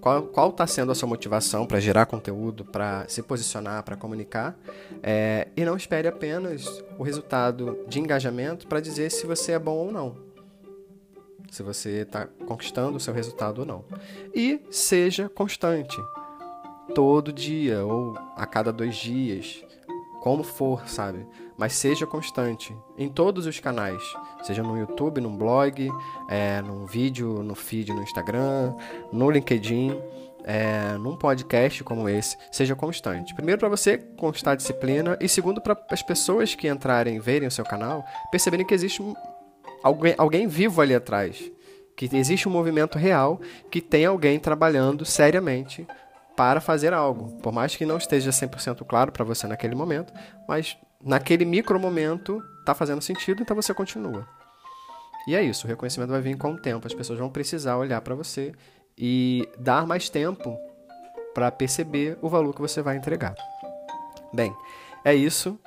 qual 0.00 0.50
está 0.50 0.66
sendo 0.66 0.90
a 0.90 0.96
sua 0.96 1.08
motivação 1.08 1.64
para 1.64 1.78
gerar 1.78 2.06
conteúdo, 2.06 2.64
para 2.64 3.06
se 3.06 3.22
posicionar, 3.22 3.84
para 3.84 3.96
comunicar, 3.96 4.58
é, 5.00 5.46
e 5.56 5.64
não 5.64 5.76
espere 5.76 6.08
apenas 6.08 6.82
o 6.98 7.04
resultado 7.04 7.78
de 7.86 8.00
engajamento 8.00 8.66
para 8.66 8.80
dizer 8.80 9.10
se 9.10 9.24
você 9.26 9.52
é 9.52 9.58
bom 9.60 9.76
ou 9.76 9.92
não. 9.92 10.16
Se 11.52 11.62
você 11.62 12.00
está 12.00 12.26
conquistando 12.46 12.96
o 12.96 13.00
seu 13.00 13.14
resultado 13.14 13.60
ou 13.60 13.64
não. 13.64 13.84
E 14.34 14.60
seja 14.70 15.28
constante 15.28 15.96
todo 16.94 17.32
dia 17.32 17.84
ou 17.84 18.16
a 18.36 18.46
cada 18.46 18.72
dois 18.72 18.96
dias, 18.96 19.64
como 20.20 20.42
for, 20.42 20.88
sabe? 20.88 21.26
Mas 21.56 21.72
seja 21.74 22.06
constante 22.06 22.76
em 22.96 23.08
todos 23.08 23.46
os 23.46 23.58
canais, 23.58 24.02
seja 24.42 24.62
no 24.62 24.78
YouTube, 24.78 25.20
no 25.20 25.30
blog, 25.30 25.90
é, 26.28 26.62
num 26.62 26.86
vídeo, 26.86 27.42
no 27.42 27.54
feed 27.54 27.92
no 27.92 28.02
Instagram, 28.02 28.74
no 29.12 29.30
LinkedIn, 29.30 30.00
é, 30.44 30.96
num 30.98 31.16
podcast 31.16 31.82
como 31.84 32.08
esse, 32.08 32.36
seja 32.50 32.74
constante. 32.74 33.34
Primeiro, 33.34 33.58
para 33.58 33.68
você 33.68 33.98
constar 33.98 34.56
disciplina, 34.56 35.16
e 35.20 35.28
segundo, 35.28 35.60
para 35.60 35.76
as 35.90 36.02
pessoas 36.02 36.54
que 36.54 36.68
entrarem 36.68 37.18
verem 37.18 37.48
o 37.48 37.50
seu 37.50 37.64
canal 37.64 38.04
perceberem 38.30 38.66
que 38.66 38.74
existe 38.74 39.02
alguém, 39.82 40.14
alguém 40.18 40.46
vivo 40.46 40.80
ali 40.80 40.94
atrás. 40.94 41.50
Que 41.94 42.08
existe 42.16 42.48
um 42.48 42.52
movimento 42.52 42.96
real, 42.96 43.40
que 43.70 43.80
tem 43.80 44.06
alguém 44.06 44.38
trabalhando 44.38 45.04
seriamente 45.04 45.86
para 46.36 46.60
fazer 46.60 46.92
algo. 46.92 47.40
Por 47.40 47.52
mais 47.52 47.76
que 47.76 47.86
não 47.86 47.96
esteja 47.96 48.30
100% 48.30 48.84
claro 48.86 49.12
para 49.12 49.24
você 49.24 49.46
naquele 49.46 49.74
momento, 49.74 50.12
mas 50.48 50.76
naquele 51.02 51.44
micro 51.44 51.78
momento 51.78 52.42
está 52.60 52.74
fazendo 52.74 53.02
sentido, 53.02 53.42
então 53.42 53.56
você 53.56 53.74
continua. 53.74 54.26
E 55.26 55.36
é 55.36 55.42
isso, 55.42 55.66
o 55.66 55.68
reconhecimento 55.68 56.10
vai 56.10 56.20
vir 56.20 56.36
com 56.36 56.52
o 56.52 56.58
tempo. 56.58 56.86
As 56.86 56.94
pessoas 56.94 57.18
vão 57.18 57.30
precisar 57.30 57.76
olhar 57.76 58.00
para 58.00 58.14
você 58.14 58.52
e 58.96 59.48
dar 59.58 59.86
mais 59.86 60.08
tempo 60.08 60.58
para 61.34 61.50
perceber 61.50 62.18
o 62.20 62.28
valor 62.28 62.54
que 62.54 62.60
você 62.60 62.82
vai 62.82 62.96
entregar. 62.96 63.34
Bem, 64.32 64.54
é 65.04 65.14
isso. 65.14 65.58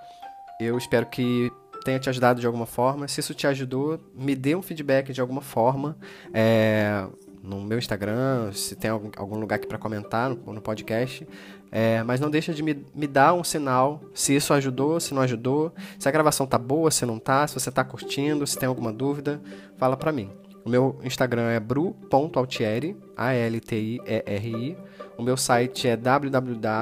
Eu 0.59 0.77
espero 0.77 1.05
que 1.05 1.51
tenha 1.83 1.99
te 1.99 2.09
ajudado 2.09 2.39
de 2.39 2.47
alguma 2.47 2.65
forma. 2.65 3.07
Se 3.07 3.19
isso 3.19 3.33
te 3.33 3.47
ajudou, 3.47 3.99
me 4.13 4.35
dê 4.35 4.55
um 4.55 4.61
feedback 4.61 5.13
de 5.13 5.21
alguma 5.21 5.41
forma. 5.41 5.97
É, 6.33 7.07
no 7.45 7.61
meu 7.61 7.77
Instagram, 7.77 8.51
se 8.51 8.75
tem 8.75 8.89
algum, 8.89 9.09
algum 9.15 9.37
lugar 9.37 9.55
aqui 9.55 9.67
para 9.67 9.77
comentar 9.77 10.29
no, 10.29 10.53
no 10.53 10.61
podcast. 10.61 11.27
É, 11.71 12.03
mas 12.03 12.19
não 12.19 12.29
deixa 12.29 12.53
de 12.53 12.63
me, 12.63 12.85
me 12.93 13.07
dar 13.07 13.33
um 13.33 13.43
sinal 13.43 14.01
se 14.13 14.35
isso 14.35 14.53
ajudou, 14.53 14.99
se 14.99 15.13
não 15.13 15.21
ajudou, 15.21 15.73
se 15.99 16.07
a 16.07 16.11
gravação 16.11 16.47
tá 16.47 16.57
boa, 16.57 16.89
se 16.89 17.05
não 17.05 17.19
tá, 17.19 17.45
se 17.47 17.53
você 17.53 17.71
tá 17.71 17.83
curtindo, 17.83 18.47
se 18.47 18.57
tem 18.57 18.67
alguma 18.67 18.93
dúvida, 18.93 19.41
fala 19.77 19.97
para 19.97 20.11
mim. 20.11 20.31
O 20.63 20.69
meu 20.69 20.99
Instagram 21.03 21.49
é 21.49 21.59
bru.altieri, 21.59 22.97
A-L-T-I-E-R-I. 23.15 24.77
O 25.17 25.21
meu 25.21 25.37
site 25.37 25.87
é 25.87 25.95
www.cria.art, 25.95 26.81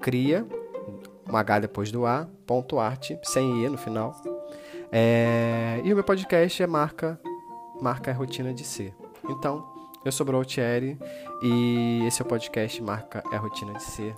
cria, 0.00 0.46
um 1.28 1.36
H 1.36 1.58
depois 1.58 1.90
do 1.90 2.06
A, 2.06 2.28
ponto 2.46 2.78
art, 2.78 3.12
sem 3.24 3.64
I 3.64 3.68
no 3.68 3.76
final. 3.76 4.33
É, 4.96 5.80
e 5.82 5.92
o 5.92 5.96
meu 5.96 6.04
podcast 6.04 6.62
é 6.62 6.66
Marca, 6.68 7.20
Marca 7.80 8.12
é 8.12 8.14
Rotina 8.14 8.54
de 8.54 8.62
Ser. 8.62 8.94
Então, 9.28 9.66
eu 10.04 10.12
sou 10.12 10.24
o 10.24 10.36
Altieri 10.36 10.96
e 11.42 12.04
esse 12.06 12.22
é 12.22 12.24
o 12.24 12.28
podcast 12.28 12.80
Marca 12.80 13.20
é 13.32 13.36
Rotina 13.36 13.72
de 13.72 13.82
Ser. 13.82 14.14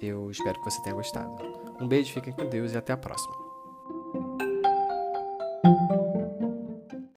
Eu 0.00 0.30
espero 0.30 0.58
que 0.60 0.64
você 0.64 0.80
tenha 0.80 0.94
gostado. 0.94 1.30
Um 1.78 1.86
beijo, 1.86 2.10
fiquem 2.14 2.32
com 2.32 2.46
Deus 2.46 2.72
e 2.72 2.78
até 2.78 2.94
a 2.94 2.96
próxima. 2.96 3.47